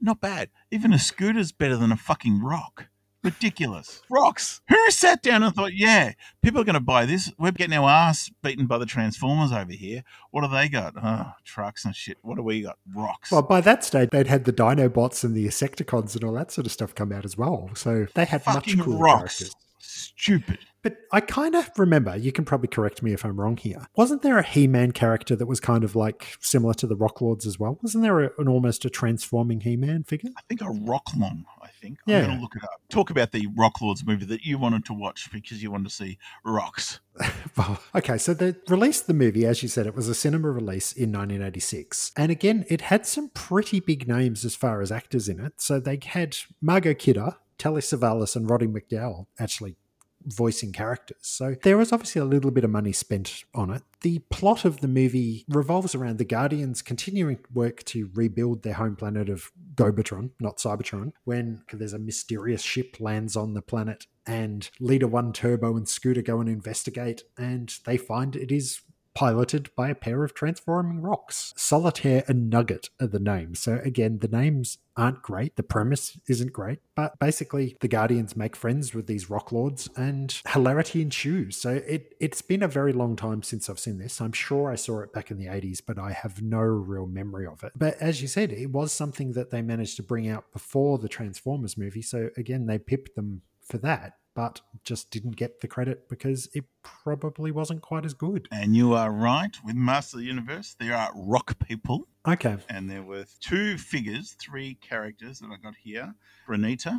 Not 0.00 0.20
bad. 0.20 0.50
Even 0.72 0.92
a 0.92 0.98
scooter's 0.98 1.52
better 1.52 1.76
than 1.76 1.92
a 1.92 1.96
fucking 1.96 2.42
rock. 2.42 2.88
Ridiculous. 3.22 4.02
Rocks. 4.10 4.60
Who 4.68 4.90
sat 4.90 5.22
down 5.22 5.42
and 5.44 5.54
thought, 5.54 5.74
yeah, 5.74 6.12
people 6.42 6.60
are 6.60 6.64
going 6.64 6.74
to 6.74 6.80
buy 6.80 7.06
this. 7.06 7.32
We're 7.38 7.52
getting 7.52 7.76
our 7.78 7.88
ass 7.88 8.30
beaten 8.42 8.66
by 8.66 8.78
the 8.78 8.86
Transformers 8.86 9.52
over 9.52 9.72
here. 9.72 10.02
What 10.32 10.42
have 10.42 10.50
they 10.50 10.68
got? 10.68 10.94
Oh, 11.02 11.32
trucks 11.44 11.84
and 11.84 11.94
shit. 11.94 12.18
What 12.22 12.36
do 12.36 12.42
we 12.42 12.62
got? 12.62 12.78
Rocks. 12.94 13.30
Well, 13.30 13.42
by 13.42 13.60
that 13.60 13.84
stage, 13.84 14.10
they'd 14.10 14.26
had 14.26 14.44
the 14.44 14.52
Dinobots 14.52 15.22
and 15.22 15.36
the 15.36 15.46
Insecticons 15.46 16.14
and 16.16 16.24
all 16.24 16.32
that 16.34 16.50
sort 16.50 16.66
of 16.66 16.72
stuff 16.72 16.94
come 16.94 17.12
out 17.12 17.24
as 17.24 17.38
well. 17.38 17.70
So 17.74 18.06
they 18.14 18.24
had 18.24 18.42
Fucking 18.42 18.78
much 18.78 18.84
cooler 18.86 18.98
rocks. 18.98 19.38
characters. 19.38 19.54
Stupid. 19.78 20.58
But 20.82 20.98
I 21.12 21.20
kind 21.20 21.54
of 21.54 21.70
remember, 21.78 22.16
you 22.16 22.32
can 22.32 22.44
probably 22.44 22.68
correct 22.68 23.02
me 23.02 23.12
if 23.12 23.24
I'm 23.24 23.38
wrong 23.38 23.56
here. 23.56 23.86
Wasn't 23.96 24.22
there 24.22 24.38
a 24.38 24.42
He 24.42 24.66
Man 24.66 24.92
character 24.92 25.36
that 25.36 25.46
was 25.46 25.60
kind 25.60 25.84
of 25.84 25.94
like 25.94 26.36
similar 26.40 26.74
to 26.74 26.86
the 26.86 26.96
Rock 26.96 27.20
Lords 27.20 27.46
as 27.46 27.58
well? 27.58 27.78
Wasn't 27.82 28.02
there 28.02 28.20
a, 28.20 28.30
an 28.38 28.48
almost 28.48 28.84
a 28.84 28.90
transforming 28.90 29.60
He 29.60 29.76
Man 29.76 30.02
figure? 30.02 30.30
I 30.36 30.42
think 30.48 30.60
a 30.60 30.64
Rocklong, 30.64 31.44
I 31.62 31.68
think. 31.80 31.98
Yeah. 32.06 32.18
I'm 32.18 32.24
going 32.24 32.36
to 32.36 32.42
look 32.42 32.56
it 32.56 32.64
up. 32.64 32.80
Talk 32.88 33.10
about 33.10 33.30
the 33.32 33.46
Rock 33.56 33.80
Lords 33.80 34.04
movie 34.04 34.26
that 34.26 34.42
you 34.42 34.58
wanted 34.58 34.84
to 34.86 34.92
watch 34.92 35.30
because 35.32 35.62
you 35.62 35.70
wanted 35.70 35.88
to 35.88 35.94
see 35.94 36.18
rocks. 36.44 37.00
Well, 37.54 37.78
okay, 37.94 38.16
so 38.16 38.32
they 38.32 38.54
released 38.68 39.06
the 39.06 39.12
movie, 39.12 39.44
as 39.44 39.62
you 39.62 39.68
said, 39.68 39.86
it 39.86 39.94
was 39.94 40.08
a 40.08 40.14
cinema 40.14 40.50
release 40.50 40.90
in 40.92 41.12
1986. 41.12 42.12
And 42.16 42.32
again, 42.32 42.64
it 42.68 42.80
had 42.80 43.04
some 43.04 43.28
pretty 43.28 43.78
big 43.78 44.08
names 44.08 44.46
as 44.46 44.56
far 44.56 44.80
as 44.80 44.90
actors 44.90 45.28
in 45.28 45.38
it. 45.38 45.60
So 45.60 45.78
they 45.78 46.00
had 46.02 46.34
Margot 46.62 46.94
Kidder, 46.94 47.36
Telly 47.58 47.82
Savalas, 47.82 48.36
and 48.36 48.48
Roddy 48.48 48.66
McDowall 48.66 49.26
actually 49.38 49.76
voicing 50.26 50.72
characters. 50.72 51.18
So 51.20 51.56
there 51.62 51.78
was 51.78 51.92
obviously 51.92 52.20
a 52.20 52.24
little 52.24 52.50
bit 52.50 52.64
of 52.64 52.70
money 52.70 52.92
spent 52.92 53.44
on 53.54 53.70
it. 53.70 53.82
The 54.02 54.20
plot 54.30 54.64
of 54.64 54.80
the 54.80 54.88
movie 54.88 55.44
revolves 55.48 55.94
around 55.94 56.18
the 56.18 56.24
Guardians 56.24 56.82
continuing 56.82 57.38
work 57.52 57.84
to 57.84 58.10
rebuild 58.14 58.62
their 58.62 58.74
home 58.74 58.96
planet 58.96 59.28
of 59.28 59.50
Gobotron, 59.74 60.30
not 60.40 60.58
Cybertron, 60.58 61.12
when 61.24 61.62
there's 61.72 61.92
a 61.92 61.98
mysterious 61.98 62.62
ship 62.62 62.96
lands 63.00 63.36
on 63.36 63.54
the 63.54 63.62
planet 63.62 64.06
and 64.26 64.70
Leader 64.80 65.06
One 65.06 65.32
Turbo 65.32 65.76
and 65.76 65.88
Scooter 65.88 66.22
go 66.22 66.40
and 66.40 66.48
investigate 66.48 67.22
and 67.36 67.74
they 67.84 67.96
find 67.96 68.36
it 68.36 68.52
is 68.52 68.80
piloted 69.14 69.74
by 69.76 69.88
a 69.88 69.94
pair 69.94 70.24
of 70.24 70.34
transforming 70.34 71.00
rocks. 71.00 71.52
Solitaire 71.56 72.24
and 72.28 72.48
Nugget 72.48 72.90
are 73.00 73.06
the 73.06 73.18
names. 73.18 73.60
So 73.60 73.80
again, 73.84 74.18
the 74.18 74.28
names 74.28 74.78
aren't 74.96 75.22
great. 75.22 75.56
The 75.56 75.62
premise 75.62 76.18
isn't 76.28 76.52
great, 76.52 76.80
but 76.94 77.18
basically 77.18 77.76
the 77.80 77.88
Guardians 77.88 78.36
make 78.36 78.56
friends 78.56 78.94
with 78.94 79.06
these 79.06 79.30
rock 79.30 79.52
lords 79.52 79.88
and 79.96 80.40
hilarity 80.48 81.02
ensues. 81.02 81.56
So 81.56 81.70
it 81.70 82.14
it's 82.20 82.42
been 82.42 82.62
a 82.62 82.68
very 82.68 82.92
long 82.92 83.16
time 83.16 83.42
since 83.42 83.68
I've 83.68 83.78
seen 83.78 83.98
this. 83.98 84.20
I'm 84.20 84.32
sure 84.32 84.70
I 84.70 84.76
saw 84.76 85.00
it 85.00 85.12
back 85.12 85.30
in 85.30 85.38
the 85.38 85.46
80s, 85.46 85.80
but 85.86 85.98
I 85.98 86.12
have 86.12 86.42
no 86.42 86.60
real 86.60 87.06
memory 87.06 87.46
of 87.46 87.62
it. 87.64 87.72
But 87.76 87.96
as 88.00 88.22
you 88.22 88.28
said, 88.28 88.52
it 88.52 88.70
was 88.70 88.92
something 88.92 89.32
that 89.32 89.50
they 89.50 89.62
managed 89.62 89.96
to 89.96 90.02
bring 90.02 90.28
out 90.28 90.52
before 90.52 90.98
the 90.98 91.08
Transformers 91.08 91.78
movie. 91.78 92.02
So 92.02 92.30
again, 92.36 92.66
they 92.66 92.78
pipped 92.78 93.14
them 93.16 93.42
for 93.66 93.78
that. 93.78 94.14
But 94.34 94.62
just 94.84 95.10
didn't 95.10 95.36
get 95.36 95.60
the 95.60 95.68
credit 95.68 96.08
because 96.08 96.48
it 96.54 96.64
probably 96.82 97.50
wasn't 97.50 97.82
quite 97.82 98.04
as 98.06 98.14
good. 98.14 98.48
And 98.50 98.74
you 98.74 98.94
are 98.94 99.12
right. 99.12 99.54
With 99.64 99.76
Master 99.76 100.16
of 100.16 100.22
the 100.22 100.26
Universe, 100.26 100.74
there 100.80 100.96
are 100.96 101.10
rock 101.14 101.58
people. 101.66 102.08
Okay. 102.26 102.56
And 102.68 102.90
there 102.90 103.02
were 103.02 103.26
two 103.40 103.76
figures, 103.76 104.34
three 104.40 104.74
characters 104.74 105.40
that 105.40 105.50
I 105.50 105.56
got 105.62 105.74
here. 105.76 106.14
Granita, 106.48 106.98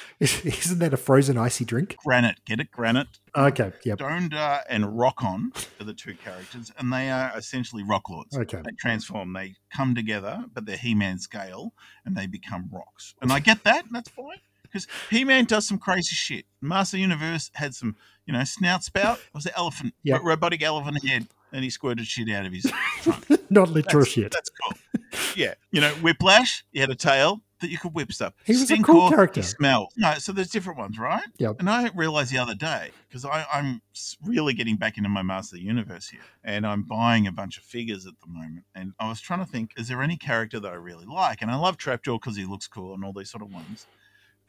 Isn't 0.20 0.78
that 0.78 0.94
a 0.94 0.96
frozen 0.96 1.36
icy 1.36 1.64
drink? 1.64 1.96
Granite, 2.04 2.44
get 2.44 2.60
it? 2.60 2.70
Granite. 2.70 3.18
Okay. 3.36 3.72
Yep. 3.84 3.98
Donda 3.98 4.34
uh, 4.34 4.60
and 4.68 4.84
Rokkon 4.84 5.54
are 5.80 5.84
the 5.84 5.94
two 5.94 6.14
characters, 6.14 6.72
and 6.78 6.92
they 6.92 7.10
are 7.10 7.32
essentially 7.36 7.82
rock 7.82 8.08
lords. 8.08 8.36
Okay. 8.36 8.60
They 8.64 8.72
transform, 8.78 9.32
they 9.32 9.56
come 9.72 9.94
together, 9.94 10.44
but 10.52 10.66
they're 10.66 10.76
He 10.76 10.94
Man 10.94 11.18
scale, 11.18 11.74
and 12.04 12.16
they 12.16 12.26
become 12.26 12.68
rocks. 12.72 13.14
And 13.20 13.32
I 13.32 13.40
get 13.40 13.64
that, 13.64 13.84
and 13.84 13.94
that's 13.94 14.08
fine. 14.08 14.38
Because 14.72 14.86
He 15.10 15.24
Man 15.24 15.44
does 15.44 15.66
some 15.66 15.78
crazy 15.78 16.14
shit. 16.14 16.46
Master 16.60 16.96
Universe 16.96 17.50
had 17.54 17.74
some, 17.74 17.96
you 18.26 18.32
know, 18.32 18.42
snout 18.44 18.84
spout. 18.84 19.20
Was 19.34 19.46
it 19.46 19.52
elephant? 19.56 19.94
Yep. 20.04 20.22
Robotic 20.24 20.62
elephant 20.62 21.04
head. 21.06 21.26
And 21.52 21.62
he 21.62 21.68
squirted 21.68 22.06
shit 22.06 22.30
out 22.30 22.46
of 22.46 22.52
his 22.52 22.72
trunk. 23.02 23.28
Not 23.50 23.68
literal 23.68 24.04
that's, 24.04 24.12
shit. 24.12 24.32
That's 24.32 24.50
cool. 24.50 24.78
Yeah. 25.36 25.54
You 25.70 25.82
know, 25.82 25.90
Whiplash, 25.96 26.64
he 26.72 26.80
had 26.80 26.88
a 26.88 26.94
tail 26.94 27.42
that 27.62 27.70
you 27.70 27.78
could 27.78 27.94
whip 27.94 28.12
stuff. 28.12 28.34
He 28.44 28.52
was 28.52 28.70
a 28.70 28.74
Stinkor, 28.74 28.84
cool 28.84 29.08
character. 29.10 29.42
Smell. 29.42 29.88
No, 29.96 30.14
so 30.14 30.32
there's 30.32 30.50
different 30.50 30.78
ones, 30.78 30.98
right? 30.98 31.24
Yep. 31.38 31.56
And 31.58 31.70
I 31.70 31.90
realized 31.94 32.32
the 32.32 32.38
other 32.38 32.54
day, 32.54 32.90
because 33.08 33.24
I'm 33.24 33.80
really 34.24 34.52
getting 34.52 34.76
back 34.76 34.98
into 34.98 35.08
my 35.08 35.22
Master 35.22 35.56
Universe 35.56 36.08
here, 36.08 36.20
and 36.42 36.66
I'm 36.66 36.82
buying 36.82 37.26
a 37.26 37.32
bunch 37.32 37.56
of 37.56 37.64
figures 37.64 38.06
at 38.06 38.14
the 38.20 38.32
moment. 38.32 38.64
And 38.74 38.92
I 38.98 39.08
was 39.08 39.20
trying 39.20 39.44
to 39.44 39.50
think, 39.50 39.72
is 39.76 39.88
there 39.88 40.02
any 40.02 40.16
character 40.16 40.60
that 40.60 40.72
I 40.72 40.76
really 40.76 41.06
like? 41.06 41.40
And 41.40 41.50
I 41.50 41.56
love 41.56 41.78
Trapjaw 41.78 42.20
because 42.20 42.36
he 42.36 42.44
looks 42.44 42.66
cool 42.66 42.94
and 42.94 43.04
all 43.04 43.12
these 43.12 43.30
sort 43.30 43.42
of 43.42 43.52
ones. 43.52 43.86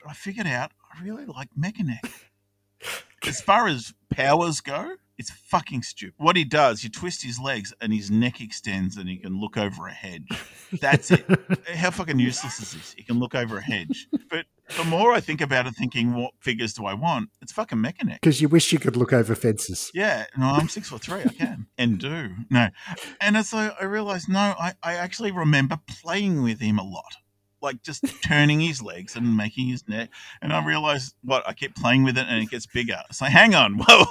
But 0.04 0.12
I 0.12 0.14
figured 0.14 0.48
out 0.48 0.72
I 0.94 1.04
really 1.04 1.26
like 1.26 1.50
Mekaneck. 1.58 2.12
as 3.28 3.42
far 3.42 3.68
as 3.68 3.94
powers 4.10 4.60
go, 4.62 4.96
it's 5.18 5.32
fucking 5.32 5.84
stupid. 5.84 6.16
What 6.18 6.36
he 6.36 6.44
does, 6.44 6.84
you 6.84 6.90
twist 6.90 7.24
his 7.24 7.40
legs 7.40 7.74
and 7.80 7.94
his 7.94 8.12
neck 8.12 8.42
extends 8.42 8.98
and 8.98 9.08
he 9.08 9.18
can 9.18 9.40
look 9.40 9.58
over 9.58 9.88
a 9.88 9.94
hedge. 9.94 10.28
That's 10.82 11.12
it. 11.12 11.26
How 11.74 11.92
fucking 11.92 12.20
useless 12.20 12.60
is 12.60 12.74
this? 12.74 12.94
He 12.98 13.04
can 13.04 13.20
look 13.20 13.36
over 13.36 13.58
a 13.58 13.62
hedge. 13.62 14.08
But 14.30 14.46
the 14.78 14.84
more 14.84 15.14
I 15.14 15.20
think 15.20 15.42
about 15.42 15.68
it, 15.68 15.76
thinking 15.76 16.16
what 16.16 16.34
figures 16.40 16.74
do 16.74 16.86
I 16.86 16.94
want, 16.94 17.30
it's 17.42 17.52
fucking 17.52 17.78
Mekaneck. 17.78 18.22
Because 18.22 18.42
you 18.42 18.50
wish 18.50 18.74
you 18.74 18.80
could 18.80 18.96
look 18.96 19.14
over 19.14 19.36
fences. 19.36 19.92
Yeah, 19.94 20.26
no, 20.38 20.46
I'm 20.48 20.68
six 20.68 20.90
foot 20.90 21.02
three. 21.02 21.22
I 21.22 21.30
can 21.30 21.68
and 21.78 22.00
do 22.00 22.32
no, 22.50 22.70
and 23.22 23.38
it's 23.38 23.54
like 23.54 23.74
I 23.80 23.86
realized 23.86 24.30
no, 24.30 24.40
I, 24.40 24.74
I 24.82 24.96
actually 24.96 25.32
remember 25.32 25.80
playing 25.88 26.42
with 26.42 26.60
him 26.60 26.80
a 26.80 26.84
lot, 26.84 27.18
like 27.64 27.82
just 27.82 28.06
turning 28.22 28.60
his 28.60 28.82
legs 28.82 29.16
and 29.16 29.36
making 29.36 29.68
his 29.68 29.88
neck. 29.88 30.10
And 30.42 30.54
I 30.54 30.64
realized 30.64 31.16
what 31.24 31.48
I 31.48 31.54
kept 31.54 31.78
playing 31.78 32.04
with 32.04 32.18
it 32.18 32.28
and 32.30 32.44
it 32.44 32.50
gets 32.50 32.68
bigger. 32.68 33.02
So 33.12 33.26
hang 33.26 33.56
on, 33.56 33.76
whoa. 33.80 34.06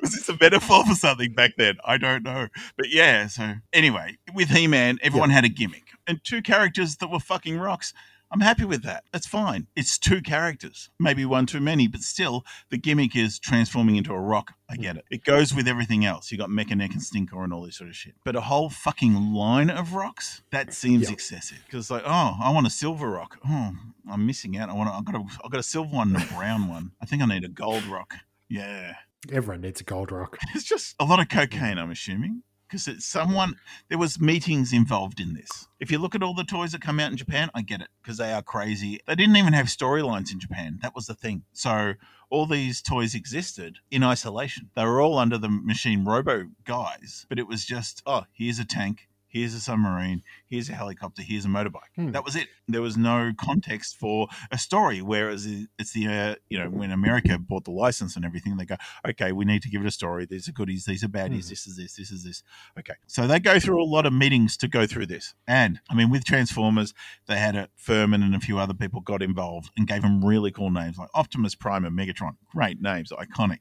Was 0.00 0.12
this 0.12 0.28
a 0.28 0.36
metaphor 0.40 0.84
for 0.86 0.94
something 0.94 1.32
back 1.32 1.52
then? 1.58 1.74
I 1.84 1.98
don't 1.98 2.22
know. 2.22 2.48
But 2.76 2.90
yeah, 2.90 3.26
so 3.26 3.54
anyway, 3.72 4.18
with 4.32 4.48
He 4.48 4.66
Man, 4.66 4.98
everyone 5.02 5.30
had 5.30 5.44
a 5.44 5.48
gimmick 5.48 5.90
and 6.06 6.22
two 6.24 6.42
characters 6.42 6.96
that 6.96 7.10
were 7.10 7.20
fucking 7.20 7.58
rocks. 7.58 7.92
I'm 8.32 8.40
happy 8.40 8.64
with 8.64 8.82
that. 8.84 9.04
That's 9.12 9.26
fine. 9.26 9.66
It's 9.74 9.98
two 9.98 10.22
characters, 10.22 10.88
maybe 10.98 11.24
one 11.24 11.46
too 11.46 11.60
many, 11.60 11.88
but 11.88 12.00
still, 12.00 12.44
the 12.70 12.78
gimmick 12.78 13.16
is 13.16 13.38
transforming 13.38 13.96
into 13.96 14.12
a 14.12 14.20
rock. 14.20 14.52
I 14.68 14.76
hmm. 14.76 14.82
get 14.82 14.96
it. 14.96 15.04
It 15.10 15.24
goes 15.24 15.54
with 15.54 15.66
everything 15.66 16.04
else. 16.04 16.30
You 16.30 16.38
got 16.38 16.48
Mekaneck 16.48 16.92
and 16.92 17.00
Stinkor 17.00 17.42
and 17.42 17.52
all 17.52 17.62
this 17.62 17.78
sort 17.78 17.90
of 17.90 17.96
shit. 17.96 18.14
But 18.24 18.36
a 18.36 18.42
whole 18.42 18.70
fucking 18.70 19.32
line 19.32 19.70
of 19.70 19.94
rocks 19.94 20.42
that 20.50 20.72
seems 20.72 21.08
Yeah. 21.08 21.14
excessive. 21.14 21.58
Because 21.66 21.90
like, 21.90 22.04
oh, 22.06 22.36
I 22.40 22.50
want 22.52 22.66
a 22.66 22.70
silver 22.70 23.10
rock. 23.10 23.38
Oh, 23.48 23.72
I'm 24.10 24.26
missing 24.26 24.56
out. 24.56 24.68
I 24.68 24.74
want. 24.74 24.90
I 24.90 25.00
got 25.02 25.20
a. 25.20 25.24
I 25.44 25.48
got 25.48 25.60
a 25.60 25.64
silver 25.64 25.94
one 25.94 26.14
and 26.14 26.22
a 26.22 26.34
brown 26.34 26.68
one. 26.68 26.92
I 27.00 27.06
think 27.06 27.22
I 27.22 27.26
need 27.26 27.44
a 27.44 27.48
gold 27.48 27.84
rock. 27.84 28.14
Yeah, 28.48 28.94
Everyone 29.30 29.60
needs 29.60 29.80
a 29.80 29.84
gold 29.84 30.10
rock. 30.10 30.38
it's 30.54 30.64
just 30.64 30.96
a 30.98 31.04
lot 31.04 31.20
of 31.20 31.28
cocaine. 31.28 31.78
I'm 31.78 31.90
assuming. 31.90 32.42
Because 32.70 32.86
it's 32.86 33.04
someone, 33.04 33.56
there 33.88 33.98
was 33.98 34.20
meetings 34.20 34.72
involved 34.72 35.18
in 35.18 35.34
this. 35.34 35.66
If 35.80 35.90
you 35.90 35.98
look 35.98 36.14
at 36.14 36.22
all 36.22 36.34
the 36.34 36.44
toys 36.44 36.70
that 36.70 36.80
come 36.80 37.00
out 37.00 37.10
in 37.10 37.16
Japan, 37.16 37.50
I 37.52 37.62
get 37.62 37.80
it 37.80 37.88
because 38.00 38.18
they 38.18 38.32
are 38.32 38.42
crazy. 38.42 39.00
They 39.08 39.16
didn't 39.16 39.36
even 39.36 39.54
have 39.54 39.66
storylines 39.66 40.32
in 40.32 40.38
Japan. 40.38 40.78
That 40.80 40.94
was 40.94 41.06
the 41.06 41.14
thing. 41.14 41.42
So 41.52 41.94
all 42.30 42.46
these 42.46 42.80
toys 42.80 43.16
existed 43.16 43.78
in 43.90 44.04
isolation. 44.04 44.70
They 44.76 44.84
were 44.84 45.00
all 45.00 45.18
under 45.18 45.36
the 45.36 45.48
machine 45.48 46.04
robo 46.04 46.44
guys, 46.64 47.26
but 47.28 47.40
it 47.40 47.48
was 47.48 47.64
just, 47.64 48.04
oh, 48.06 48.26
here's 48.32 48.60
a 48.60 48.64
tank, 48.64 49.08
here's 49.30 49.54
a 49.54 49.60
submarine, 49.60 50.22
here's 50.46 50.68
a 50.68 50.74
helicopter, 50.74 51.22
here's 51.22 51.44
a 51.46 51.48
motorbike. 51.48 51.90
Hmm. 51.96 52.10
That 52.10 52.24
was 52.24 52.36
it. 52.36 52.48
There 52.68 52.82
was 52.82 52.96
no 52.96 53.32
context 53.38 53.96
for 53.96 54.28
a 54.50 54.58
story. 54.58 55.00
Whereas 55.00 55.46
it's 55.78 55.92
the, 55.92 56.06
uh, 56.08 56.34
you 56.50 56.58
know, 56.58 56.68
when 56.68 56.90
America 56.90 57.38
bought 57.38 57.64
the 57.64 57.70
license 57.70 58.16
and 58.16 58.24
everything, 58.24 58.56
they 58.56 58.66
go, 58.66 58.76
okay, 59.08 59.32
we 59.32 59.44
need 59.44 59.62
to 59.62 59.70
give 59.70 59.80
it 59.80 59.86
a 59.86 59.90
story. 59.90 60.26
These 60.26 60.48
are 60.48 60.52
goodies, 60.52 60.84
these 60.84 61.02
are 61.02 61.08
baddies, 61.08 61.44
Hmm. 61.44 61.50
this 61.50 61.66
is 61.66 61.76
this, 61.76 61.94
this 61.94 62.10
is 62.10 62.24
this. 62.24 62.42
Okay. 62.78 62.94
So 63.06 63.26
they 63.26 63.38
go 63.40 63.58
through 63.58 63.82
a 63.82 63.84
lot 63.84 64.04
of 64.04 64.12
meetings 64.12 64.56
to 64.58 64.68
go 64.68 64.86
through 64.86 65.06
this. 65.06 65.34
And 65.46 65.80
I 65.88 65.94
mean, 65.94 66.10
with 66.10 66.24
Transformers, 66.24 66.92
they 67.26 67.36
had 67.38 67.56
a 67.56 67.68
Furman 67.76 68.22
and 68.22 68.34
a 68.34 68.40
few 68.40 68.58
other 68.58 68.74
people 68.74 69.00
got 69.00 69.22
involved 69.22 69.70
and 69.76 69.86
gave 69.86 70.02
them 70.02 70.24
really 70.24 70.50
cool 70.50 70.70
names 70.70 70.98
like 70.98 71.08
Optimus 71.14 71.54
Prime 71.54 71.84
and 71.84 71.96
Megatron. 71.96 72.36
Great 72.52 72.80
names, 72.80 73.12
iconic. 73.12 73.60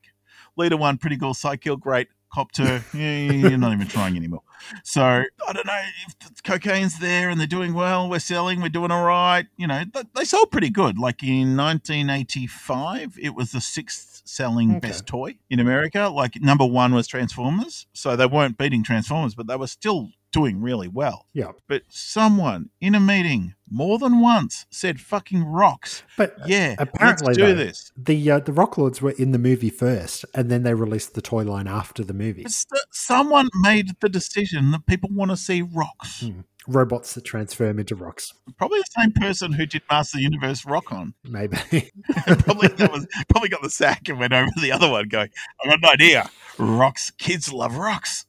Leader 0.57 0.77
One, 0.77 0.97
pretty 0.97 1.17
cool. 1.17 1.33
Cykill, 1.33 1.79
great. 1.79 2.07
Copter, 2.33 2.83
yeah, 2.93 3.17
you're 3.17 3.57
not 3.57 3.73
even 3.73 3.87
trying 3.87 4.15
anymore. 4.15 4.43
So 4.83 5.01
I 5.01 5.53
don't 5.53 5.65
know 5.65 5.81
if 6.07 6.35
the 6.35 6.41
cocaine's 6.43 6.99
there 6.99 7.29
and 7.29 7.39
they're 7.39 7.47
doing 7.47 7.73
well. 7.73 8.09
We're 8.09 8.19
selling, 8.19 8.61
we're 8.61 8.69
doing 8.69 8.91
all 8.91 9.03
right. 9.05 9.47
You 9.57 9.65
know, 9.67 9.83
they 10.15 10.25
sold 10.25 10.51
pretty 10.51 10.69
good. 10.69 10.99
Like 10.99 11.23
in 11.23 11.57
1985, 11.57 13.17
it 13.21 13.33
was 13.35 13.51
the 13.51 13.61
sixth 13.61 14.21
selling 14.25 14.71
Okay. 14.75 14.79
best 14.89 15.07
toy 15.07 15.35
in 15.49 15.59
America. 15.59 16.09
Like 16.13 16.39
number 16.41 16.65
one 16.65 16.93
was 16.93 17.07
Transformers. 17.07 17.87
So 17.93 18.15
they 18.15 18.25
weren't 18.25 18.57
beating 18.57 18.83
Transformers, 18.83 19.33
but 19.35 19.47
they 19.47 19.55
were 19.55 19.67
still 19.67 20.09
doing 20.31 20.61
really 20.61 20.87
well. 20.87 21.25
Yeah. 21.33 21.51
But 21.67 21.83
someone 21.89 22.69
in 22.81 22.95
a 22.95 22.99
meeting 22.99 23.55
more 23.71 23.97
than 23.99 24.19
once 24.21 24.65
said 24.69 24.99
fucking 24.99 25.43
rocks. 25.43 26.03
But 26.17 26.35
Yeah, 26.45 26.75
apparently 26.79 27.27
let's 27.27 27.37
do 27.37 27.45
though, 27.47 27.53
this. 27.55 27.91
the 27.97 28.31
uh, 28.31 28.39
the 28.39 28.51
Rock 28.53 28.77
Lords 28.77 29.01
were 29.01 29.11
in 29.11 29.31
the 29.31 29.37
movie 29.39 29.69
first, 29.69 30.25
and 30.33 30.49
then 30.49 30.63
they 30.63 30.73
released 30.73 31.13
the 31.13 31.21
toy 31.21 31.43
line 31.43 31.67
after 31.67 32.03
the 32.03 32.13
movie. 32.13 32.43
St- 32.47 32.81
someone 32.91 33.49
made 33.61 33.91
the 33.99 34.09
decision 34.09 34.71
that 34.71 34.85
people 34.87 35.09
want 35.11 35.31
to 35.31 35.37
see 35.37 35.61
rocks. 35.61 36.21
Hmm. 36.21 36.41
robots 36.67 37.13
that 37.15 37.23
transform 37.25 37.79
into 37.79 37.95
rocks. 37.95 38.31
Probably 38.57 38.79
the 38.79 39.01
same 39.01 39.11
person 39.13 39.51
who 39.53 39.65
did 39.65 39.81
Master 39.89 40.17
the 40.17 40.23
Universe 40.23 40.65
Rock 40.65 40.91
on. 40.91 41.13
Maybe. 41.23 41.57
probably 42.25 42.67
that 42.69 42.91
was 42.91 43.07
probably 43.29 43.49
got 43.49 43.61
the 43.63 43.69
sack 43.69 44.07
and 44.09 44.19
went 44.19 44.33
over 44.33 44.49
to 44.51 44.59
the 44.61 44.71
other 44.71 44.89
one 44.89 45.07
going, 45.09 45.29
I've 45.63 45.69
got 45.69 45.83
an 45.83 45.89
idea. 45.89 46.29
Rocks. 46.57 47.11
Kids 47.11 47.51
love 47.53 47.75
rocks. 47.77 48.25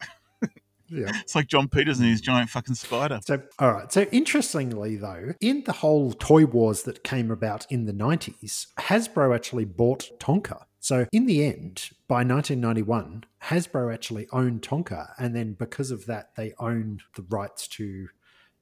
Yeah. 0.90 1.12
It's 1.20 1.34
like 1.34 1.46
Jon 1.46 1.68
Peters 1.68 2.00
and 2.00 2.08
his 2.08 2.20
giant 2.20 2.50
fucking 2.50 2.74
spider. 2.74 3.20
So, 3.24 3.42
all 3.58 3.72
right. 3.72 3.92
So, 3.92 4.02
interestingly, 4.12 4.96
though, 4.96 5.34
in 5.40 5.62
the 5.64 5.72
whole 5.72 6.12
toy 6.12 6.46
wars 6.46 6.82
that 6.82 7.04
came 7.04 7.30
about 7.30 7.66
in 7.70 7.86
the 7.86 7.92
90s, 7.92 8.66
Hasbro 8.78 9.34
actually 9.34 9.64
bought 9.64 10.10
Tonka. 10.18 10.64
So, 10.80 11.06
in 11.12 11.26
the 11.26 11.44
end, 11.44 11.90
by 12.08 12.24
1991, 12.24 13.24
Hasbro 13.44 13.92
actually 13.92 14.26
owned 14.32 14.62
Tonka. 14.62 15.12
And 15.18 15.36
then 15.36 15.52
because 15.52 15.90
of 15.90 16.06
that, 16.06 16.34
they 16.36 16.54
owned 16.58 17.02
the 17.16 17.24
rights 17.28 17.68
to 17.68 18.08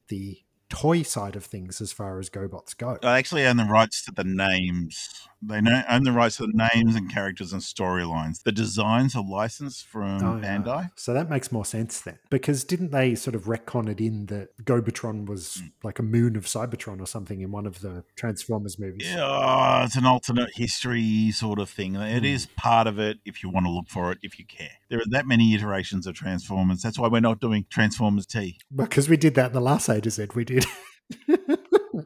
the 0.08 0.38
toy 0.68 1.02
side 1.02 1.36
of 1.36 1.44
things 1.44 1.80
as 1.80 1.92
far 1.92 2.18
as 2.18 2.28
GoBots 2.28 2.76
go. 2.76 2.98
I 3.02 3.18
actually 3.18 3.46
own 3.46 3.56
the 3.56 3.64
rights 3.64 4.04
to 4.04 4.12
the 4.12 4.24
names. 4.24 5.28
They 5.40 5.60
know, 5.60 5.82
own 5.88 6.02
the 6.02 6.12
rights 6.12 6.36
to 6.38 6.46
the 6.46 6.68
names 6.74 6.96
and 6.96 7.12
characters 7.12 7.52
and 7.52 7.62
storylines. 7.62 8.42
The 8.42 8.50
designs 8.52 9.14
are 9.14 9.22
licensed 9.24 9.86
from 9.86 10.22
Oh, 10.22 10.36
yeah. 10.42 10.58
Bandai. 10.58 10.90
So 10.96 11.14
that 11.14 11.30
makes 11.30 11.52
more 11.52 11.64
sense 11.64 12.00
then. 12.00 12.18
Because 12.28 12.64
didn't 12.64 12.90
they 12.90 13.14
sort 13.14 13.36
of 13.36 13.44
retcon 13.44 13.88
it 13.88 14.00
in 14.00 14.26
that 14.26 14.48
Gobotron 14.64 15.26
was 15.26 15.62
like 15.84 15.98
a 15.98 16.02
moon 16.02 16.34
of 16.34 16.44
Cybertron 16.46 17.00
or 17.00 17.06
something 17.06 17.40
in 17.40 17.52
one 17.52 17.66
of 17.66 17.80
the 17.82 18.02
Transformers 18.16 18.78
movies? 18.78 19.06
Yeah, 19.08 19.84
it's 19.84 19.94
an 19.96 20.06
alternate 20.06 20.50
history 20.56 21.30
sort 21.30 21.60
of 21.60 21.70
thing. 21.70 21.94
It 21.94 22.18
Hmm. 22.20 22.24
is 22.24 22.46
part 22.56 22.86
of 22.88 22.98
it 22.98 23.18
if 23.24 23.42
you 23.42 23.48
want 23.48 23.66
to 23.66 23.70
look 23.70 23.88
for 23.88 24.10
it, 24.10 24.18
if 24.22 24.38
you 24.38 24.44
care. 24.44 24.70
There 24.88 24.98
are 24.98 25.06
that 25.10 25.26
many 25.26 25.54
iterations 25.54 26.06
of 26.08 26.14
Transformers. 26.16 26.82
That's 26.82 26.98
why 26.98 27.06
we're 27.08 27.20
not 27.20 27.38
doing 27.40 27.66
Transformers 27.70 28.26
T. 28.26 28.58
Because 28.74 29.08
we 29.08 29.16
did 29.16 29.34
that 29.36 29.46
in 29.48 29.52
the 29.52 29.60
last 29.60 29.88
A 29.88 30.00
to 30.00 30.10
Z, 30.10 30.26
we 30.34 30.44
did. 30.44 30.66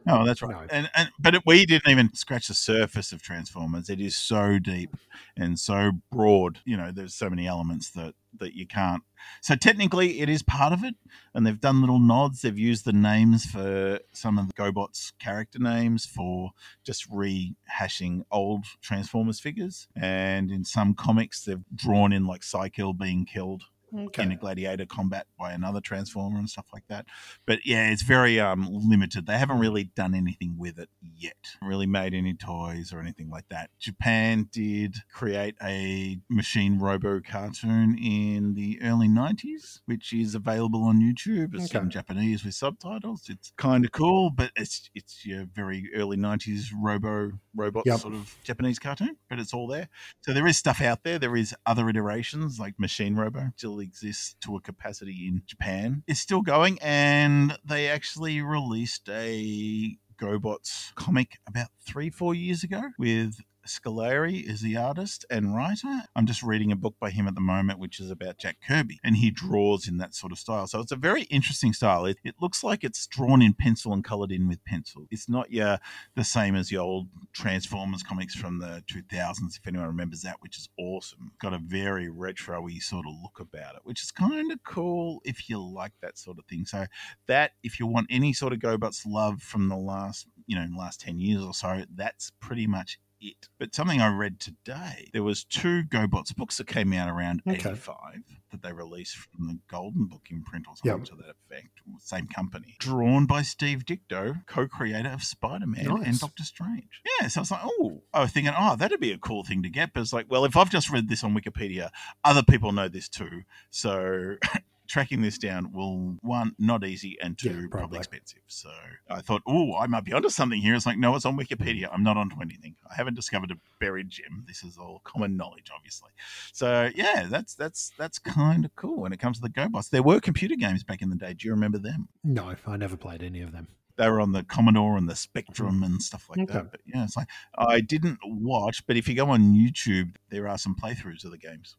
Oh, 0.07 0.25
that's 0.25 0.41
right. 0.41 0.51
No. 0.51 0.67
And, 0.69 0.89
and 0.95 1.09
but 1.19 1.35
it, 1.35 1.43
we 1.45 1.65
didn't 1.65 1.89
even 1.89 2.13
scratch 2.13 2.47
the 2.47 2.53
surface 2.53 3.11
of 3.11 3.21
Transformers. 3.21 3.89
It 3.89 3.99
is 3.99 4.15
so 4.15 4.59
deep 4.59 4.95
and 5.35 5.59
so 5.59 5.91
broad. 6.11 6.59
You 6.65 6.77
know, 6.77 6.91
there's 6.91 7.15
so 7.15 7.29
many 7.29 7.47
elements 7.47 7.91
that 7.91 8.15
that 8.39 8.55
you 8.55 8.65
can't. 8.65 9.03
So 9.41 9.55
technically, 9.55 10.19
it 10.19 10.29
is 10.29 10.41
part 10.41 10.73
of 10.73 10.83
it, 10.83 10.95
and 11.33 11.45
they've 11.45 11.59
done 11.59 11.81
little 11.81 11.99
nods. 11.99 12.41
They've 12.41 12.57
used 12.57 12.85
the 12.85 12.93
names 12.93 13.45
for 13.45 13.99
some 14.11 14.37
of 14.37 14.47
the 14.47 14.53
GoBots 14.53 15.13
character 15.19 15.59
names 15.59 16.05
for 16.05 16.51
just 16.83 17.09
rehashing 17.11 18.23
old 18.31 18.65
Transformers 18.81 19.39
figures, 19.39 19.87
and 19.95 20.51
in 20.51 20.65
some 20.65 20.93
comics, 20.93 21.45
they've 21.45 21.63
drawn 21.73 22.11
in 22.11 22.25
like 22.25 22.41
Cykill 22.41 22.97
being 22.97 23.25
killed 23.25 23.63
in 23.93 24.31
a 24.31 24.35
gladiator 24.35 24.85
combat 24.85 25.27
by 25.37 25.51
another 25.53 25.79
transformer 25.81 26.39
and 26.39 26.49
stuff 26.49 26.65
like 26.73 26.83
that. 26.89 27.05
But 27.45 27.59
yeah, 27.65 27.89
it's 27.91 28.01
very 28.03 28.39
um, 28.39 28.67
limited. 28.71 29.25
They 29.27 29.37
haven't 29.37 29.59
really 29.59 29.85
done 29.85 30.15
anything 30.15 30.55
with 30.57 30.79
it 30.79 30.89
yet. 31.01 31.35
Really 31.61 31.85
made 31.85 32.13
any 32.13 32.33
toys 32.33 32.91
or 32.91 32.99
anything 32.99 33.29
like 33.29 33.47
that. 33.49 33.69
Japan 33.79 34.49
did 34.51 34.95
create 35.13 35.55
a 35.61 36.17
machine 36.29 36.79
robo 36.79 37.19
cartoon 37.21 37.97
in 37.97 38.55
the 38.55 38.79
early 38.81 39.07
90s, 39.07 39.81
which 39.85 40.11
is 40.13 40.33
available 40.35 40.83
on 40.83 40.99
YouTube. 41.01 41.53
It's 41.53 41.65
Okay. 41.73 41.83
in 41.83 41.89
Japanese 41.89 42.43
with 42.43 42.55
subtitles. 42.55 43.29
It's 43.29 43.51
kind 43.57 43.85
of 43.85 43.91
cool, 43.91 44.29
but 44.31 44.51
it's 44.55 44.89
it's 44.95 45.25
your 45.25 45.45
very 45.45 45.89
early 45.95 46.17
90s 46.17 46.67
robo 46.75 47.31
robot 47.55 47.83
Yep. 47.85 47.99
sort 47.99 48.13
of 48.15 48.35
Japanese 48.43 48.79
cartoon, 48.79 49.17
but 49.29 49.39
it's 49.39 49.53
all 49.53 49.67
there. 49.67 49.87
So 50.21 50.33
there 50.33 50.47
is 50.47 50.57
stuff 50.57 50.81
out 50.81 51.03
there. 51.03 51.19
There 51.19 51.35
is 51.35 51.53
other 51.65 51.87
iterations 51.89 52.59
like 52.59 52.79
Machine 52.79 53.15
Robo 53.15 53.51
still 53.57 53.75
exists 53.83 54.35
to 54.41 54.55
a 54.55 54.61
capacity 54.61 55.27
in 55.27 55.43
Japan. 55.45 56.03
It's 56.07 56.19
still 56.19 56.41
going, 56.41 56.79
and 56.81 57.57
they 57.63 57.87
actually 57.87 58.41
released 58.41 59.07
a 59.09 59.97
GoBots 60.19 60.95
comic 60.95 61.39
about 61.47 61.67
three, 61.85 62.09
four 62.09 62.33
years 62.33 62.63
ago 62.63 62.81
with 62.97 63.35
Scioli 63.65 64.43
is 64.47 64.61
the 64.61 64.75
artist 64.75 65.25
and 65.29 65.55
writer. 65.55 66.03
I'm 66.15 66.25
just 66.25 66.43
reading 66.43 66.71
a 66.71 66.75
book 66.75 66.95
by 66.99 67.09
him 67.09 67.27
at 67.27 67.35
the 67.35 67.41
moment, 67.41 67.79
which 67.79 67.99
is 67.99 68.11
about 68.11 68.37
Jack 68.37 68.57
Kirby, 68.65 68.99
and 69.03 69.15
he 69.17 69.31
draws 69.31 69.87
in 69.87 69.97
that 69.97 70.13
sort 70.13 70.31
of 70.31 70.39
style. 70.39 70.67
So 70.67 70.79
it's 70.79 70.91
a 70.91 70.97
very 70.97 71.23
interesting 71.23 71.73
style. 71.73 72.05
It, 72.05 72.17
it 72.23 72.35
looks 72.41 72.63
like 72.63 72.83
it's 72.83 73.07
drawn 73.07 73.41
in 73.41 73.53
pencil 73.53 73.93
and 73.93 74.03
colored 74.03 74.31
in 74.31 74.47
with 74.47 74.63
pencil. 74.65 75.05
It's 75.11 75.29
not 75.29 75.51
your 75.51 75.79
the 76.15 76.23
same 76.23 76.55
as 76.55 76.69
the 76.69 76.77
old 76.77 77.07
Transformers 77.31 78.03
comics 78.03 78.35
from 78.35 78.59
the 78.59 78.83
2000s, 78.87 79.57
if 79.57 79.67
anyone 79.67 79.87
remembers 79.87 80.21
that, 80.21 80.37
which 80.41 80.57
is 80.57 80.69
awesome. 80.77 81.31
Got 81.39 81.53
a 81.53 81.59
very 81.59 82.09
retro-y 82.09 82.77
sort 82.79 83.05
of 83.07 83.13
look 83.21 83.39
about 83.39 83.75
it, 83.75 83.81
which 83.83 84.03
is 84.03 84.11
kind 84.11 84.51
of 84.51 84.63
cool 84.63 85.21
if 85.23 85.49
you 85.49 85.61
like 85.61 85.93
that 86.01 86.17
sort 86.17 86.37
of 86.37 86.45
thing. 86.45 86.65
So 86.65 86.85
that, 87.27 87.51
if 87.63 87.79
you 87.79 87.87
want 87.87 88.07
any 88.09 88.33
sort 88.33 88.53
of 88.53 88.59
GoBots 88.59 89.03
love 89.05 89.41
from 89.41 89.69
the 89.69 89.77
last, 89.77 90.27
you 90.47 90.55
know, 90.55 90.67
last 90.77 91.01
10 91.01 91.19
years 91.19 91.43
or 91.43 91.53
so, 91.53 91.83
that's 91.95 92.31
pretty 92.39 92.67
much 92.67 92.99
it. 93.23 93.47
But 93.57 93.73
something 93.73 94.01
I 94.01 94.13
read 94.15 94.39
today, 94.39 95.09
there 95.13 95.23
was 95.23 95.43
two 95.43 95.83
GoBots 95.83 96.35
books 96.35 96.57
that 96.57 96.67
came 96.67 96.93
out 96.93 97.09
around 97.09 97.41
Okay. 97.47 97.69
85 97.71 98.23
that 98.51 98.61
they 98.61 98.71
released 98.71 99.15
from 99.17 99.47
the 99.47 99.59
Golden 99.67 100.05
Book 100.05 100.27
imprint 100.29 100.65
or 100.67 100.75
something 100.75 100.99
Yep. 100.99 101.07
to 101.09 101.15
that 101.23 101.35
effect, 101.49 101.79
same 101.99 102.27
company. 102.27 102.75
Drawn 102.79 103.25
by 103.25 103.41
Steve 103.41 103.85
Ditko, 103.85 104.45
co-creator 104.45 105.09
of 105.09 105.23
Spider-Man 105.23 105.87
and 106.03 106.19
Doctor 106.19 106.43
Strange. 106.43 107.01
Yeah, 107.19 107.27
so 107.29 107.39
I 107.39 107.41
was 107.41 107.51
like, 107.51 107.61
oh, 107.63 108.03
I 108.13 108.21
was 108.21 108.31
thinking, 108.31 108.53
oh, 108.55 108.75
that'd 108.75 108.99
be 108.99 109.11
a 109.11 109.17
cool 109.17 109.43
thing 109.43 109.63
to 109.63 109.69
get. 109.69 109.93
But 109.93 110.01
it's 110.01 110.13
like, 110.13 110.27
well, 110.29 110.45
if 110.45 110.55
I've 110.55 110.69
just 110.69 110.91
read 110.91 111.09
this 111.09 111.23
on 111.23 111.33
Wikipedia, 111.33 111.89
other 112.23 112.43
people 112.43 112.71
know 112.71 112.87
this 112.89 113.09
too. 113.09 113.41
So 113.71 114.35
tracking 114.87 115.21
this 115.21 115.37
down 115.37 115.71
will 115.71 116.17
one 116.21 116.53
not 116.59 116.83
easy 116.85 117.17
and 117.21 117.37
two 117.37 117.47
Yeah, 117.47 117.53
probably. 117.53 117.69
probably. 117.69 117.97
expensive. 117.99 118.39
So 118.47 118.69
I 119.09 119.21
thought, 119.21 119.41
oh, 119.47 119.75
I 119.77 119.87
might 119.87 120.03
be 120.03 120.13
onto 120.13 120.29
something 120.29 120.59
here. 120.61 120.75
It's 120.75 120.85
like, 120.85 120.97
no, 120.97 121.15
it's 121.15 121.25
on 121.25 121.37
Wikipedia. 121.37 121.83
Mm. 121.85 121.93
I'm 121.93 122.03
not 122.03 122.17
onto 122.17 122.35
anything. 122.41 122.75
I 122.91 122.95
haven't 122.95 123.15
discovered 123.15 123.51
a 123.51 123.55
buried 123.79 124.09
gem. 124.09 124.43
This 124.47 124.63
is 124.63 124.77
all 124.77 125.01
common 125.03 125.37
knowledge, 125.37 125.69
obviously. 125.75 126.11
So 126.51 126.89
yeah, 126.95 127.27
that's 127.29 127.55
that's 127.55 127.91
that's 127.97 128.19
kind 128.19 128.65
of 128.65 128.75
cool 128.75 129.01
when 129.01 129.13
it 129.13 129.19
comes 129.19 129.37
to 129.37 129.41
the 129.41 129.49
GoBots. 129.49 129.89
There 129.89 130.03
were 130.03 130.19
computer 130.19 130.55
games 130.55 130.83
back 130.83 131.01
in 131.01 131.09
the 131.09 131.15
day. 131.15 131.33
Do 131.33 131.47
you 131.47 131.53
remember 131.53 131.77
them? 131.77 132.09
No, 132.23 132.53
I 132.67 132.77
never 132.77 132.97
played 132.97 133.23
any 133.23 133.41
of 133.41 133.51
them. 133.51 133.67
They 133.95 134.09
were 134.09 134.21
on 134.21 134.31
the 134.31 134.43
Commodore 134.43 134.97
and 134.97 135.07
the 135.07 135.15
Spectrum 135.15 135.81
mm. 135.81 135.85
and 135.85 136.01
stuff 136.01 136.27
like 136.29 136.39
Okay. 136.39 136.53
that. 136.53 136.71
But 136.71 136.81
yeah, 136.85 137.03
it's 137.03 137.15
like 137.15 137.27
I 137.57 137.79
didn't 137.79 138.19
watch, 138.25 138.85
but 138.87 138.97
if 138.97 139.07
you 139.07 139.13
go 139.15 139.29
on 139.29 139.53
YouTube, 139.53 140.15
there 140.29 140.47
are 140.47 140.57
some 140.57 140.75
playthroughs 140.75 141.23
of 141.25 141.31
the 141.31 141.37
games, 141.37 141.75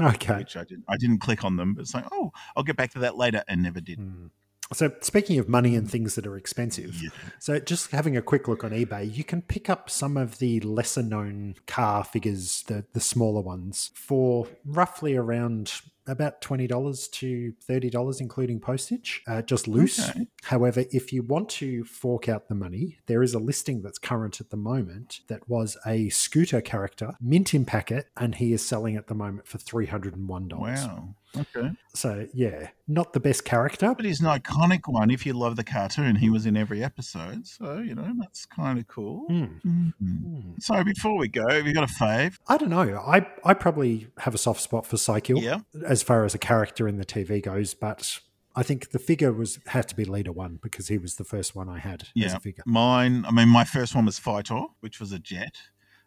Okay. 0.00 0.36
which 0.38 0.56
I 0.56 0.64
did. 0.64 0.82
I 0.88 0.96
didn't 0.96 1.18
click 1.18 1.44
on 1.44 1.56
them, 1.56 1.74
but 1.74 1.82
it's 1.82 1.94
like, 1.94 2.06
oh, 2.12 2.30
I'll 2.56 2.62
get 2.62 2.76
back 2.76 2.92
to 2.92 2.98
that 3.00 3.16
later, 3.16 3.42
and 3.48 3.62
never 3.62 3.80
did. 3.80 3.98
Hmm. 3.98 4.26
So, 4.70 4.92
speaking 5.00 5.38
of 5.38 5.48
money 5.48 5.74
and 5.74 5.90
things 5.90 6.14
that 6.16 6.26
are 6.26 6.36
expensive, 6.36 7.02
Yeah. 7.02 7.08
so 7.38 7.58
just 7.58 7.90
having 7.90 8.18
a 8.18 8.22
quick 8.22 8.48
look 8.48 8.64
on 8.64 8.70
eBay, 8.72 9.14
you 9.16 9.24
can 9.24 9.40
pick 9.40 9.70
up 9.70 9.88
some 9.88 10.18
of 10.18 10.38
the 10.40 10.60
lesser 10.60 11.02
known 11.02 11.54
car 11.66 12.04
figures, 12.04 12.64
the, 12.66 12.84
the 12.92 13.00
smaller 13.00 13.40
ones, 13.40 13.90
for 13.94 14.46
roughly 14.66 15.16
around 15.16 15.72
about 16.08 16.40
$20 16.40 17.10
to 17.12 17.52
$30, 17.68 18.20
including 18.20 18.58
postage, 18.60 19.22
uh, 19.28 19.42
just 19.42 19.68
loose. 19.68 20.08
Okay. 20.10 20.26
However, 20.44 20.84
if 20.90 21.12
you 21.12 21.22
want 21.22 21.48
to 21.50 21.84
fork 21.84 22.28
out 22.28 22.48
the 22.48 22.54
money, 22.54 22.98
there 23.06 23.22
is 23.22 23.34
a 23.34 23.38
listing 23.38 23.82
that's 23.82 23.98
current 23.98 24.40
at 24.40 24.50
the 24.50 24.56
moment 24.56 25.20
that 25.28 25.48
was 25.48 25.76
a 25.86 26.08
scooter 26.08 26.60
character, 26.60 27.12
mint 27.20 27.54
in 27.54 27.64
packet, 27.64 28.06
and 28.16 28.34
he 28.36 28.52
is 28.52 28.66
selling 28.66 28.96
at 28.96 29.06
the 29.06 29.14
moment 29.14 29.46
for 29.46 29.58
$301. 29.58 30.52
Wow. 30.58 31.14
Okay. 31.36 31.70
So, 31.94 32.26
yeah, 32.32 32.68
not 32.86 33.12
the 33.12 33.20
best 33.20 33.44
character, 33.44 33.92
But 33.94 34.06
he's 34.06 34.20
an 34.20 34.26
iconic 34.26 34.80
one. 34.86 35.10
If 35.10 35.26
you 35.26 35.34
love 35.34 35.56
the 35.56 35.64
cartoon, 35.64 36.16
he 36.16 36.30
was 36.30 36.46
in 36.46 36.56
every 36.56 36.82
episode. 36.82 37.46
So, 37.46 37.78
you 37.78 37.94
know, 37.94 38.10
that's 38.18 38.46
kind 38.46 38.78
of 38.78 38.86
cool. 38.88 39.26
Mhm. 39.30 39.92
Hmm. 40.00 40.52
So, 40.58 40.82
before 40.84 41.18
we 41.18 41.28
go, 41.28 41.46
have 41.48 41.66
you 41.66 41.74
got 41.74 41.84
a 41.84 41.92
fave? 41.92 42.38
I 42.48 42.56
don't 42.56 42.70
know. 42.70 42.96
I, 43.06 43.26
I 43.44 43.52
probably 43.52 44.08
have 44.18 44.34
a 44.34 44.38
soft 44.38 44.62
spot 44.62 44.86
for 44.86 44.96
Cykill 44.96 45.42
Yeah. 45.42 45.60
as 45.84 45.97
far 46.02 46.24
as 46.24 46.34
a 46.34 46.38
character 46.38 46.86
in 46.88 46.96
the 46.98 47.04
TV 47.04 47.42
goes, 47.42 47.74
but 47.74 48.20
I 48.56 48.62
think 48.62 48.90
the 48.90 48.98
figure 48.98 49.32
was 49.32 49.58
had 49.68 49.88
to 49.88 49.94
be 49.96 50.04
leader 50.04 50.32
one 50.32 50.58
because 50.62 50.88
he 50.88 50.98
was 50.98 51.16
the 51.16 51.24
first 51.24 51.54
one 51.54 51.68
I 51.68 51.78
had 51.78 52.02
as 52.02 52.08
Yeah. 52.14 52.36
a 52.36 52.40
figure. 52.40 52.64
Mine, 52.66 53.24
I 53.24 53.30
mean, 53.30 53.48
my 53.48 53.64
first 53.64 53.94
one 53.94 54.04
was 54.06 54.18
Fitor, 54.18 54.66
which 54.80 54.98
was 55.00 55.12
a 55.12 55.18
jet. 55.18 55.56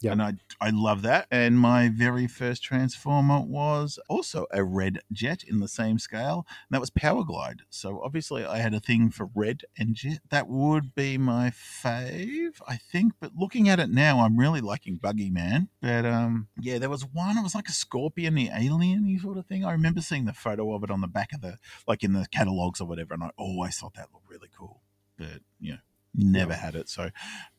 Yep. 0.02 0.12
And 0.12 0.22
I, 0.22 0.34
I 0.60 0.72
love 0.72 1.04
that. 1.04 1.28
And 1.30 1.60
my 1.60 1.90
very 1.90 2.28
first 2.28 2.64
Transformer 2.64 3.40
was 3.40 4.00
also 4.10 4.48
a 4.52 4.64
red 4.64 5.00
jet 5.12 5.44
in 5.44 5.60
the 5.60 5.68
same 5.68 6.00
scale. 6.00 6.46
And 6.48 6.76
that 6.76 6.80
was 6.80 6.90
Power 6.90 7.24
Glide. 7.24 7.62
So 7.70 8.02
obviously 8.04 8.44
I 8.44 8.58
had 8.58 8.74
a 8.74 8.80
thing 8.80 9.12
for 9.12 9.30
red 9.36 9.62
and 9.78 9.94
jet. 9.94 10.20
That 10.30 10.48
would 10.48 10.96
be 10.96 11.18
my 11.18 11.52
fave, 11.52 12.62
I 12.68 12.78
think. 12.78 13.14
But 13.20 13.36
looking 13.36 13.70
at 13.70 13.80
it 13.80 13.90
now, 13.90 14.22
I'm 14.22 14.38
really 14.38 14.62
liking 14.62 14.96
Buggy 14.96 15.30
Man. 15.30 15.70
But 15.82 16.06
um, 16.06 16.48
yeah, 16.60 16.80
there 16.80 16.90
was 16.90 17.04
one, 17.04 17.38
it 17.38 17.44
was 17.44 17.56
like 17.56 17.70
a 17.70 17.74
scorpion, 17.74 18.36
the 18.36 18.50
alien 18.54 19.20
sort 19.20 19.38
of 19.38 19.46
thing. 19.46 19.64
I 19.64 19.72
remember 19.72 20.02
seeing 20.02 20.26
the 20.26 20.34
photo 20.34 20.74
of 20.74 20.84
it 20.84 20.92
on 20.92 21.02
the 21.02 21.08
back 21.08 21.32
of 21.34 21.42
the, 21.42 21.58
like 21.88 22.04
in 22.04 22.14
the 22.14 22.26
catalogs 22.32 22.82
or 22.82 22.88
whatever. 22.88 23.14
And 23.14 23.24
I 23.24 23.30
always 23.38 23.78
thought 23.78 23.94
that 23.94 24.10
looked 24.12 24.30
really 24.30 24.50
cool. 24.58 24.82
But, 25.18 25.42
you 25.60 25.74
know, 25.74 25.80
never 26.16 26.54
had 26.54 26.76
it. 26.76 26.90
So 26.90 27.12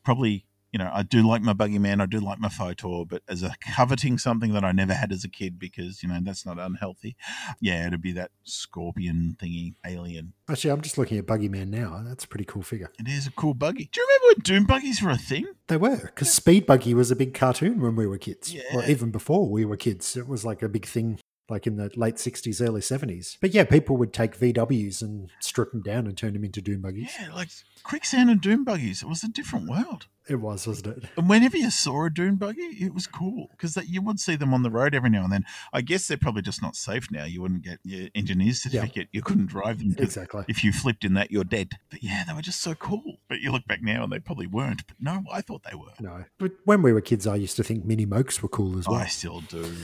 probably 0.03 0.45
you 0.73 0.79
know, 0.79 0.89
I 0.91 1.03
do 1.03 1.25
like 1.25 1.43
my 1.43 1.53
Buggy 1.53 1.77
Man, 1.77 2.01
I 2.01 2.07
do 2.07 2.19
like 2.19 2.39
my 2.39 2.49
Fitor, 2.49 3.07
but 3.07 3.21
as 3.29 3.43
a 3.43 3.53
coveting 3.75 4.17
something 4.17 4.53
that 4.53 4.63
I 4.63 4.71
never 4.71 4.93
had 4.93 5.11
as 5.11 5.23
a 5.23 5.29
kid 5.29 5.59
because, 5.59 6.01
you 6.01 6.09
know, 6.09 6.19
that's 6.23 6.47
not 6.47 6.57
unhealthy. 6.57 7.15
Yeah, 7.61 7.85
it'd 7.85 8.01
be 8.01 8.11
that 8.13 8.31
scorpion 8.43 9.37
thingy, 9.39 9.75
alien. 9.85 10.33
Actually, 10.49 10.71
I'm 10.71 10.81
just 10.81 10.97
looking 10.97 11.19
at 11.19 11.27
Buggy 11.27 11.47
Man 11.47 11.69
now. 11.69 12.01
That's 12.03 12.25
a 12.25 12.27
pretty 12.27 12.45
cool 12.45 12.63
figure. 12.63 12.91
It 12.99 13.07
is 13.07 13.27
a 13.27 13.31
cool 13.31 13.53
buggy. 13.53 13.89
Do 13.91 14.01
you 14.01 14.07
remember 14.07 14.27
when 14.27 14.43
Dune 14.43 14.65
buggies 14.65 15.01
were 15.01 15.11
a 15.11 15.17
thing? 15.17 15.45
They 15.67 15.77
were, 15.77 15.97
because 15.97 16.33
Speed 16.33 16.65
Buggy 16.65 16.95
was 16.95 17.11
a 17.11 17.15
big 17.15 17.35
cartoon 17.35 17.79
when 17.79 17.95
we 17.95 18.07
were 18.07 18.17
kids. 18.17 18.53
Or 18.73 18.83
even 18.85 19.11
before 19.11 19.47
we 19.47 19.63
were 19.65 19.77
kids. 19.77 20.17
It 20.17 20.27
was 20.27 20.43
like 20.43 20.63
a 20.63 20.69
big 20.69 20.87
thing, 20.87 21.19
like 21.53 21.67
in 21.67 21.77
the 21.77 21.91
late 21.95 22.15
60s, 22.15 22.65
early 22.65 22.81
70s. 22.81 23.37
But 23.39 23.53
yeah, 23.53 23.63
people 23.63 23.95
would 23.97 24.11
take 24.11 24.37
VWs 24.37 25.01
and 25.01 25.29
strip 25.39 25.71
them 25.71 25.81
down 25.81 26.07
and 26.07 26.17
turn 26.17 26.33
them 26.33 26.43
into 26.43 26.61
Dune 26.61 26.81
Buggies. 26.81 27.11
Yeah, 27.19 27.33
like 27.33 27.49
Quicksand 27.83 28.29
and 28.29 28.41
Dune 28.41 28.63
buggies. 28.63 29.03
It 29.03 29.09
was 29.09 29.23
a 29.23 29.27
different 29.27 29.69
world. 29.69 30.07
It 30.29 30.37
was, 30.37 30.65
wasn't 30.65 30.97
it? 30.97 31.03
And 31.17 31.27
whenever 31.27 31.57
you 31.57 31.69
saw 31.69 32.05
a 32.05 32.09
dune 32.09 32.37
buggy, 32.37 32.61
it 32.61 32.93
was 32.93 33.07
cool 33.07 33.47
because 33.51 33.75
you 33.85 34.01
would 34.01 34.21
see 34.21 34.37
them 34.37 34.53
on 34.53 34.63
the 34.63 34.69
road 34.71 34.95
every 34.95 35.09
now 35.09 35.25
and 35.25 35.33
then. 35.33 35.43
I 35.73 35.81
guess 35.81 36.07
they're 36.07 36.15
probably 36.15 36.41
just 36.41 36.61
not 36.61 36.77
safe 36.77 37.11
now. 37.11 37.25
You 37.25 37.41
wouldn't 37.41 37.63
get 37.63 37.79
your 37.83 38.07
engineer's 38.15 38.61
certificate. 38.61 39.09
You 39.11 39.21
couldn't 39.21 39.47
drive 39.47 39.79
them. 39.79 39.95
Exactly. 39.97 40.45
If 40.47 40.63
you 40.63 40.71
flipped 40.71 41.03
in 41.03 41.13
that, 41.15 41.29
you're 41.29 41.43
dead. 41.43 41.73
But 41.89 42.03
yeah, 42.03 42.23
they 42.25 42.33
were 42.33 42.41
just 42.41 42.61
so 42.61 42.73
cool. 42.73 43.17
But 43.27 43.41
you 43.41 43.51
look 43.51 43.67
back 43.67 43.81
now 43.81 44.03
and 44.03 44.13
they 44.13 44.19
probably 44.19 44.47
weren't. 44.47 44.87
But 44.87 44.95
no, 45.01 45.23
I 45.29 45.41
thought 45.41 45.63
they 45.69 45.75
were. 45.75 45.91
No. 45.99 46.23
But 46.39 46.53
when 46.63 46.81
we 46.81 46.93
were 46.93 47.01
kids, 47.01 47.27
I 47.27 47.35
used 47.35 47.57
to 47.57 47.63
think 47.63 47.83
mini 47.83 48.05
mokes 48.05 48.41
were 48.41 48.49
cool 48.49 48.79
as 48.79 48.87
well. 48.87 48.99
I 48.99 49.07
still 49.07 49.41
do. 49.41 49.75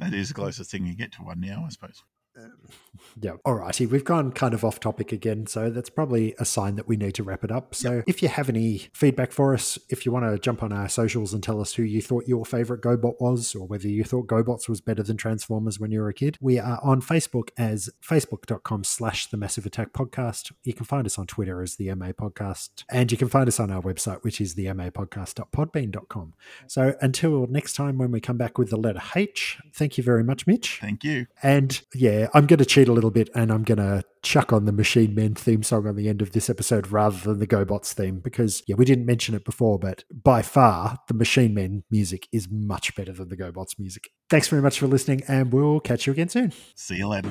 That 0.00 0.14
is 0.14 0.28
the 0.28 0.34
closest 0.34 0.70
thing 0.70 0.86
you 0.86 0.94
get 0.94 1.12
to 1.12 1.22
one 1.22 1.40
now, 1.40 1.64
I 1.66 1.68
suppose. 1.68 2.02
Um, 2.36 2.52
yeah. 3.20 3.32
Alrighty, 3.46 3.88
we've 3.88 4.04
gone 4.04 4.32
kind 4.32 4.54
of 4.54 4.64
off 4.64 4.80
topic 4.80 5.12
again, 5.12 5.46
so 5.46 5.70
that's 5.70 5.90
probably 5.90 6.34
a 6.38 6.44
sign 6.44 6.76
that 6.76 6.86
we 6.86 6.96
need 6.96 7.14
to 7.14 7.22
wrap 7.22 7.44
it 7.44 7.50
up. 7.50 7.74
So 7.74 8.02
if 8.06 8.22
you 8.22 8.28
have 8.28 8.48
any 8.48 8.88
feedback 8.92 9.32
for 9.32 9.54
us, 9.54 9.78
if 9.88 10.04
you 10.04 10.12
want 10.12 10.26
to 10.26 10.38
jump 10.38 10.62
on 10.62 10.72
our 10.72 10.88
socials 10.88 11.32
and 11.32 11.42
tell 11.42 11.60
us 11.60 11.74
who 11.74 11.82
you 11.82 12.02
thought 12.02 12.24
your 12.26 12.44
favorite 12.44 12.82
GoBot 12.82 13.20
was, 13.20 13.54
or 13.54 13.66
whether 13.66 13.88
you 13.88 14.04
thought 14.04 14.26
GoBots 14.26 14.68
was 14.68 14.80
better 14.80 15.02
than 15.02 15.16
Transformers 15.16 15.80
when 15.80 15.90
you 15.90 16.00
were 16.00 16.08
a 16.08 16.14
kid, 16.14 16.36
we 16.40 16.58
are 16.58 16.80
on 16.82 17.00
Facebook 17.00 17.50
as 17.56 17.88
facebook.com 18.02 18.84
slash 18.84 19.28
the 19.28 19.36
Massive 19.36 19.66
Attack 19.66 19.92
Podcast. 19.92 20.52
You 20.64 20.74
can 20.74 20.84
find 20.84 21.06
us 21.06 21.18
on 21.18 21.26
Twitter 21.26 21.62
as 21.62 21.76
the 21.76 21.94
MA 21.94 22.12
Podcast, 22.12 22.84
and 22.90 23.10
you 23.10 23.18
can 23.18 23.28
find 23.28 23.48
us 23.48 23.58
on 23.58 23.70
our 23.70 23.82
website, 23.82 24.22
which 24.22 24.40
is 24.40 24.54
the 24.54 24.72
MA 24.72 24.90
MApodcast.podbean.com. 24.90 26.34
So 26.66 26.94
until 27.00 27.46
next 27.46 27.74
time 27.74 27.98
when 27.98 28.10
we 28.10 28.20
come 28.20 28.36
back 28.36 28.58
with 28.58 28.70
the 28.70 28.76
letter 28.76 29.02
H, 29.14 29.58
thank 29.74 29.98
you 29.98 30.04
very 30.04 30.24
much, 30.24 30.46
Mitch. 30.46 30.78
Thank 30.80 31.04
you. 31.04 31.26
And 31.42 31.80
yeah, 31.94 32.28
I'm 32.32 32.46
going 32.46 32.58
to 32.58 32.64
cheat 32.64 32.88
a 32.88 32.92
little 32.92 33.10
bit 33.10 33.28
and 33.34 33.52
I'm 33.52 33.64
going 33.64 33.78
to 33.78 34.02
chuck 34.22 34.52
on 34.52 34.64
the 34.64 34.72
Machine 34.72 35.14
Men 35.14 35.34
theme 35.34 35.62
song 35.62 35.86
on 35.86 35.96
the 35.96 36.08
end 36.08 36.22
of 36.22 36.32
this 36.32 36.50
episode 36.50 36.90
rather 36.92 37.18
than 37.18 37.38
the 37.38 37.46
GoBots 37.46 37.92
theme 37.92 38.20
because, 38.20 38.62
yeah, 38.66 38.76
we 38.76 38.84
didn't 38.84 39.06
mention 39.06 39.34
it 39.34 39.44
before, 39.44 39.78
but 39.78 40.04
by 40.12 40.42
far 40.42 40.98
the 41.08 41.14
Machine 41.14 41.54
Men 41.54 41.84
music 41.90 42.28
is 42.32 42.48
much 42.50 42.94
better 42.94 43.12
than 43.12 43.28
the 43.28 43.36
GoBots 43.36 43.78
music. 43.78 44.10
Thanks 44.28 44.48
very 44.48 44.62
much 44.62 44.78
for 44.78 44.86
listening 44.86 45.22
and 45.28 45.52
we'll 45.52 45.80
catch 45.80 46.06
you 46.06 46.12
again 46.12 46.28
soon. 46.28 46.52
See 46.74 46.96
you 46.96 47.08
later. 47.08 47.30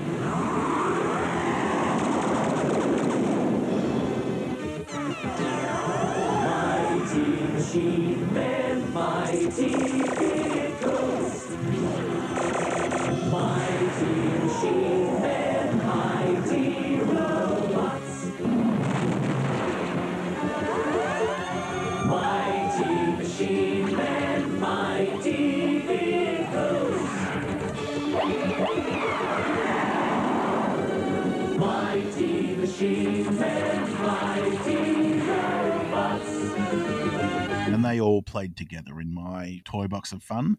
And 37.71 37.85
they 37.85 38.01
all 38.01 38.23
played 38.23 38.57
together 38.57 38.99
in 38.99 39.13
my 39.13 39.61
toy 39.65 39.87
box 39.87 40.11
of 40.11 40.23
fun. 40.23 40.47